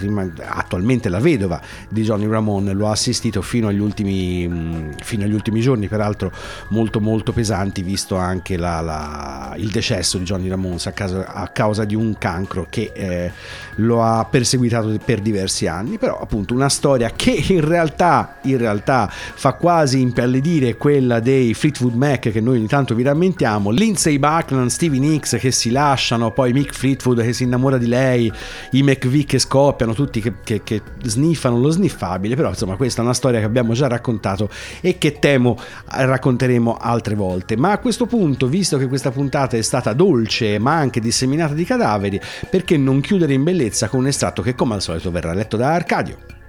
attualmente 0.46 1.10
la 1.10 1.20
vedova 1.20 1.62
di 1.90 2.04
Johnny 2.04 2.28
Ramone 2.28 2.74
lo 2.74 2.88
ha 2.88 2.92
assistito 2.92 3.42
fino 3.42 3.68
agli 3.68 3.80
ultimi, 3.80 4.48
mm, 4.48 4.92
fino 5.04 5.24
agli 5.24 5.34
ultimi 5.34 5.62
giorni 5.62 5.88
peraltro 5.88 6.32
molto 6.70 7.00
molto 7.00 7.32
pesanti 7.32 7.82
visto 7.82 8.16
anche 8.16 8.58
la, 8.58 8.82
la, 8.82 9.54
il 9.58 9.70
decesso 9.70 10.18
di 10.18 10.24
Johnny 10.24 10.48
Ramones 10.48 10.86
a 10.88 10.92
causa, 10.92 11.34
a 11.34 11.48
causa 11.50 11.86
di 11.86 11.96
un 11.96 12.18
cancro 12.18 12.68
che 12.70 12.92
eh, 12.94 13.32
lo 13.76 14.04
ha 14.04 14.26
perseguitato 14.26 14.98
per 15.04 15.22
diversi 15.22 15.68
anni. 15.68 15.98
Però 15.98 16.20
appunto 16.20 16.54
una 16.54 16.70
storia 16.70 17.12
che 17.16 17.25
in 17.32 17.66
realtà, 17.66 18.38
in 18.44 18.58
realtà 18.58 19.10
fa 19.10 19.54
quasi 19.54 20.00
impallidire 20.00 20.76
quella 20.76 21.20
dei 21.20 21.54
Fleetwood 21.54 21.94
Mac 21.94 22.32
che 22.32 22.42
noi 22.42 22.58
ogni 22.58 22.68
tanto 22.68 22.96
vi 22.96 23.04
rammentiamo, 23.04 23.70
Lindsay 23.72 24.20
Buckland, 24.20 24.70
Stevie 24.70 25.00
Nicks 25.00 25.38
che 25.40 25.52
si 25.52 25.72
lasciano, 25.72 26.32
poi 26.32 26.54
Mick 26.54 26.74
Fleetwood 26.74 27.22
che 27.22 27.34
si 27.34 27.44
innamora 27.44 27.78
di 27.78 27.88
lei, 27.88 28.32
i 28.72 28.84
McVie 28.84 29.26
che 29.26 29.40
scoppiano, 29.40 29.94
tutti 29.94 30.22
che, 30.22 30.34
che, 30.44 30.62
che 30.64 30.82
sniffano 31.04 31.60
lo 31.60 31.70
sniffabile, 31.70 32.36
però 32.36 32.50
insomma 32.50 32.76
questa 32.76 33.02
è 33.02 33.04
una 33.04 33.14
storia 33.14 33.40
che 33.40 33.46
abbiamo 33.46 33.74
già 33.74 33.88
raccontato 33.88 34.50
e 34.82 34.98
che 34.98 35.20
temo 35.20 35.58
racconteremo 35.86 36.78
altre 36.80 37.16
volte. 37.16 37.58
Ma 37.58 37.72
a 37.72 37.80
questo 37.80 38.06
punto, 38.06 38.48
visto 38.48 38.78
che 38.78 38.88
questa 38.88 39.12
puntata 39.12 39.58
è 39.58 39.62
stata 39.62 39.94
dolce 39.94 40.60
ma 40.60 40.76
anche 40.76 41.00
disseminata 41.00 41.54
di 41.54 41.66
cadaveri, 41.66 42.20
perché 42.50 42.78
non 42.78 43.02
chiudere 43.02 43.34
in 43.34 43.44
bellezza 43.44 43.90
con 43.90 44.02
un 44.02 44.08
estratto 44.08 44.42
che 44.42 44.56
come 44.56 44.76
al 44.76 44.82
solito 44.82 45.12
verrà 45.12 45.34
letto 45.34 45.58
da 45.58 45.74
Arcadio? 45.74 46.44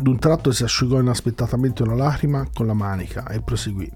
D'un 0.00 0.18
tratto 0.18 0.50
si 0.50 0.64
asciugò 0.64 0.98
inaspettatamente 0.98 1.82
una 1.82 1.94
lacrima 1.94 2.48
con 2.54 2.66
la 2.66 2.72
manica 2.72 3.26
e 3.26 3.42
proseguì. 3.42 3.92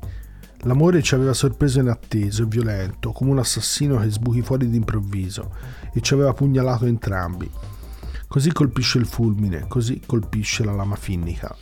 L'amore 0.65 1.01
ci 1.01 1.15
aveva 1.15 1.33
sorpreso 1.33 1.81
inatteso 1.81 2.43
e 2.43 2.47
violento, 2.47 3.13
come 3.13 3.31
un 3.31 3.39
assassino 3.39 3.99
che 3.99 4.11
sbuchi 4.11 4.43
fuori 4.43 4.69
d'improvviso, 4.69 5.51
e 5.95 6.03
ci 6.03 6.13
aveva 6.13 6.35
pugnalato 6.35 6.85
entrambi. 6.85 7.51
Così 8.29 8.53
colpisce 8.53 8.99
il 8.99 9.07
fulmine, 9.07 9.65
così 9.67 10.03
colpisce 10.05 10.63
la 10.63 10.73
lama 10.73 10.95
finnica. 10.95 11.57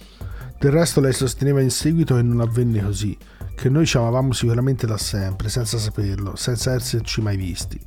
Del 0.59 0.73
resto 0.73 1.01
lei 1.01 1.13
sosteneva 1.13 1.61
in 1.61 1.71
seguito 1.71 2.17
che 2.17 2.23
non 2.23 2.41
avvenne 2.41 2.83
così, 2.83 3.17
che 3.55 3.69
noi 3.69 3.87
ci 3.87 3.97
amavamo 3.97 4.33
sicuramente 4.33 4.89
da 4.89 4.99
sempre, 4.99 5.51
senza 5.51 5.79
saperlo, 5.79 6.35
senza 6.35 6.75
esserci 6.75 7.21
mai 7.21 7.37
visti. 7.37 7.81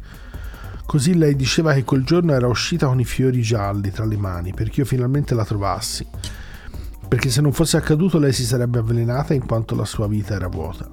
Così 0.86 1.18
lei 1.18 1.36
diceva 1.36 1.74
che 1.74 1.84
quel 1.84 2.06
giorno 2.06 2.32
era 2.32 2.48
uscita 2.48 2.88
con 2.88 3.02
i 3.02 3.06
fiori 3.06 3.42
gialli 3.42 3.92
tra 3.92 4.06
le 4.06 4.18
mani 4.18 4.54
perché 4.54 4.82
io 4.82 4.86
finalmente 4.86 5.34
la 5.34 5.44
trovassi 5.44 6.08
perché 7.08 7.30
se 7.30 7.42
non 7.42 7.54
fosse 7.54 7.78
accaduto 7.78 8.20
lei 8.20 8.34
si 8.34 8.44
sarebbe 8.44 8.80
avvelenata 8.80 9.34
in 9.34 9.46
quanto 9.46 9.76
la 9.76 9.86
sua 9.86 10.08
vita 10.08 10.34
era 10.34 10.48
vuota. 10.48 10.90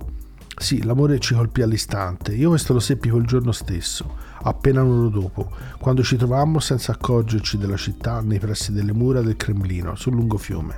Sì, 0.57 0.83
l'amore 0.85 1.19
ci 1.19 1.35
colpì 1.35 1.63
all'istante, 1.63 2.35
io 2.35 2.51
questo 2.51 2.73
lo 2.73 2.79
seppi 2.79 3.09
quel 3.09 3.27
giorno 3.27 3.53
stesso, 3.53 4.17
appena 4.43 4.83
un'ora 4.83 5.09
dopo, 5.09 5.51
quando 5.79 6.03
ci 6.03 6.17
trovammo 6.17 6.61
senza 6.61 6.93
accorgerci 6.93 7.59
della 7.59 7.77
città 7.77 8.21
nei 8.21 8.39
pressi 8.39 8.71
delle 8.71 8.93
mura 8.93 9.23
del 9.23 9.37
Cremlino, 9.37 9.97
sul 9.97 10.15
lungo 10.15 10.37
fiume. 10.37 10.77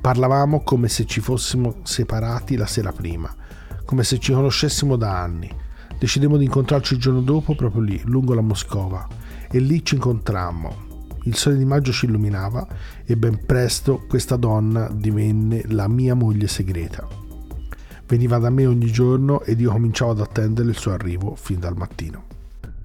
Parlavamo 0.00 0.62
come 0.62 0.88
se 0.88 1.06
ci 1.06 1.20
fossimo 1.20 1.76
separati 1.82 2.56
la 2.56 2.66
sera 2.66 2.92
prima, 2.92 3.32
come 3.84 4.02
se 4.02 4.18
ci 4.18 4.32
conoscessimo 4.32 4.96
da 4.96 5.20
anni. 5.20 5.50
Decidemmo 5.96 6.36
di 6.36 6.44
incontrarci 6.44 6.94
il 6.94 7.00
giorno 7.00 7.20
dopo 7.20 7.54
proprio 7.54 7.80
lì, 7.80 8.02
lungo 8.04 8.34
la 8.34 8.40
Moscova, 8.40 9.06
e 9.48 9.58
lì 9.60 9.84
ci 9.84 9.94
incontrammo, 9.94 10.81
il 11.24 11.36
sole 11.36 11.56
di 11.56 11.64
maggio 11.64 11.92
ci 11.92 12.06
illuminava 12.06 12.66
e 13.04 13.16
ben 13.16 13.44
presto 13.44 14.04
questa 14.08 14.36
donna 14.36 14.88
divenne 14.92 15.62
la 15.68 15.88
mia 15.88 16.14
moglie 16.14 16.48
segreta. 16.48 17.06
Veniva 18.06 18.38
da 18.38 18.50
me 18.50 18.66
ogni 18.66 18.90
giorno 18.90 19.42
ed 19.42 19.60
io 19.60 19.70
cominciavo 19.70 20.10
ad 20.10 20.20
attendere 20.20 20.68
il 20.68 20.76
suo 20.76 20.92
arrivo 20.92 21.34
fin 21.36 21.58
dal 21.60 21.76
mattino. 21.76 22.24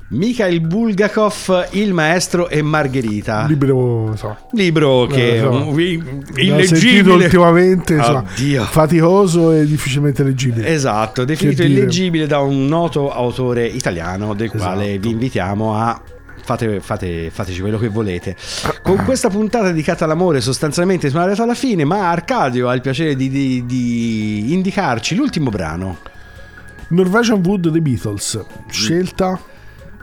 Mikhail 0.10 0.62
Bulgakov, 0.62 1.68
Il 1.72 1.92
maestro 1.94 2.48
e 2.48 2.62
Margherita. 2.62 3.46
Libro, 3.46 4.16
so. 4.16 4.38
Libro 4.54 5.06
che 5.06 5.40
so. 5.42 5.78
illeggibile. 5.78 6.66
sentito 6.66 7.14
ultimamente, 7.14 7.96
insomma, 7.96 8.24
faticoso 8.24 9.52
e 9.52 9.66
difficilmente 9.66 10.24
leggibile. 10.24 10.68
Esatto, 10.70 11.26
definito 11.26 11.64
illeggibile 11.64 12.26
da 12.26 12.40
un 12.40 12.68
noto 12.68 13.12
autore 13.12 13.66
italiano 13.66 14.34
del 14.34 14.48
esatto. 14.48 14.64
quale 14.64 14.98
vi 14.98 15.10
invitiamo 15.10 15.76
a 15.76 16.02
fate, 16.48 16.80
fate, 16.80 17.30
fateci 17.30 17.60
quello 17.60 17.78
che 17.78 17.90
volete. 17.90 18.38
Con 18.82 19.04
questa 19.04 19.30
puntata 19.30 19.66
dedicata 19.66 20.06
all'amore, 20.06 20.40
sostanzialmente 20.40 21.10
siamo 21.10 21.26
arrivati 21.26 21.44
alla 21.44 21.58
fine, 21.58 21.84
ma 21.84 22.10
Arcadio 22.10 22.70
ha 22.70 22.74
il 22.74 22.80
piacere 22.80 23.18
di, 23.18 23.30
di, 23.30 23.66
di 23.66 24.54
indicarci 24.54 25.16
l'ultimo 25.16 25.50
brano. 25.50 25.98
Norwegian 26.90 27.42
Wood 27.44 27.68
dei 27.68 27.82
Beatles, 27.82 28.46
scelta 28.70 29.38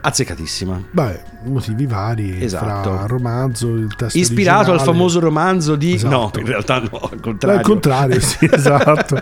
azzeccatissima. 0.05 0.83
Beh, 0.91 1.21
motivi 1.45 1.87
vari, 1.87 2.45
esatto. 2.45 2.93
fra 2.93 3.07
romanzo, 3.07 3.75
il 3.75 3.95
testo 3.97 4.19
Ispirato 4.19 4.71
originale. 4.71 4.81
al 4.81 4.87
famoso 4.87 5.19
romanzo 5.19 5.77
di... 5.77 5.95
Esatto. 5.95 6.15
No, 6.15 6.31
in 6.41 6.47
realtà 6.47 6.79
no, 6.79 7.09
al 7.11 7.21
contrario. 7.21 7.59
Al 7.59 7.65
contrario, 7.65 8.21
sì, 8.21 8.49
esatto. 8.53 9.17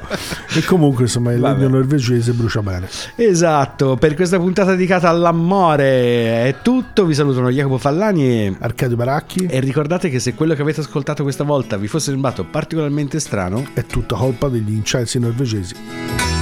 e 0.54 0.64
comunque, 0.64 1.04
insomma, 1.04 1.32
il 1.32 1.40
legno 1.40 1.68
norvegese 1.68 2.32
brucia 2.32 2.62
bene. 2.62 2.88
Esatto, 3.14 3.96
per 3.96 4.14
questa 4.14 4.38
puntata 4.38 4.72
dedicata 4.72 5.08
all'amore 5.08 6.48
è 6.48 6.56
tutto. 6.62 7.06
Vi 7.06 7.14
salutano 7.14 7.50
Jacopo 7.50 7.78
Fallani 7.78 8.24
e 8.24 8.56
Arcadio 8.58 8.96
Baracchi. 8.96 9.46
E 9.46 9.60
ricordate 9.60 10.10
che 10.10 10.18
se 10.18 10.34
quello 10.34 10.54
che 10.54 10.62
avete 10.62 10.80
ascoltato 10.80 11.22
questa 11.22 11.44
volta 11.44 11.76
vi 11.76 11.86
fosse 11.86 12.10
sembrato 12.10 12.44
particolarmente 12.44 13.20
strano... 13.20 13.64
È 13.72 13.84
tutta 13.84 14.16
colpa 14.16 14.48
degli 14.48 14.72
incensi 14.72 15.18
norvegesi. 15.20 16.41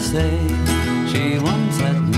Say, 0.00 0.38
she 1.08 1.38
won't 1.40 1.80
let 1.80 2.00
me. 2.00 2.17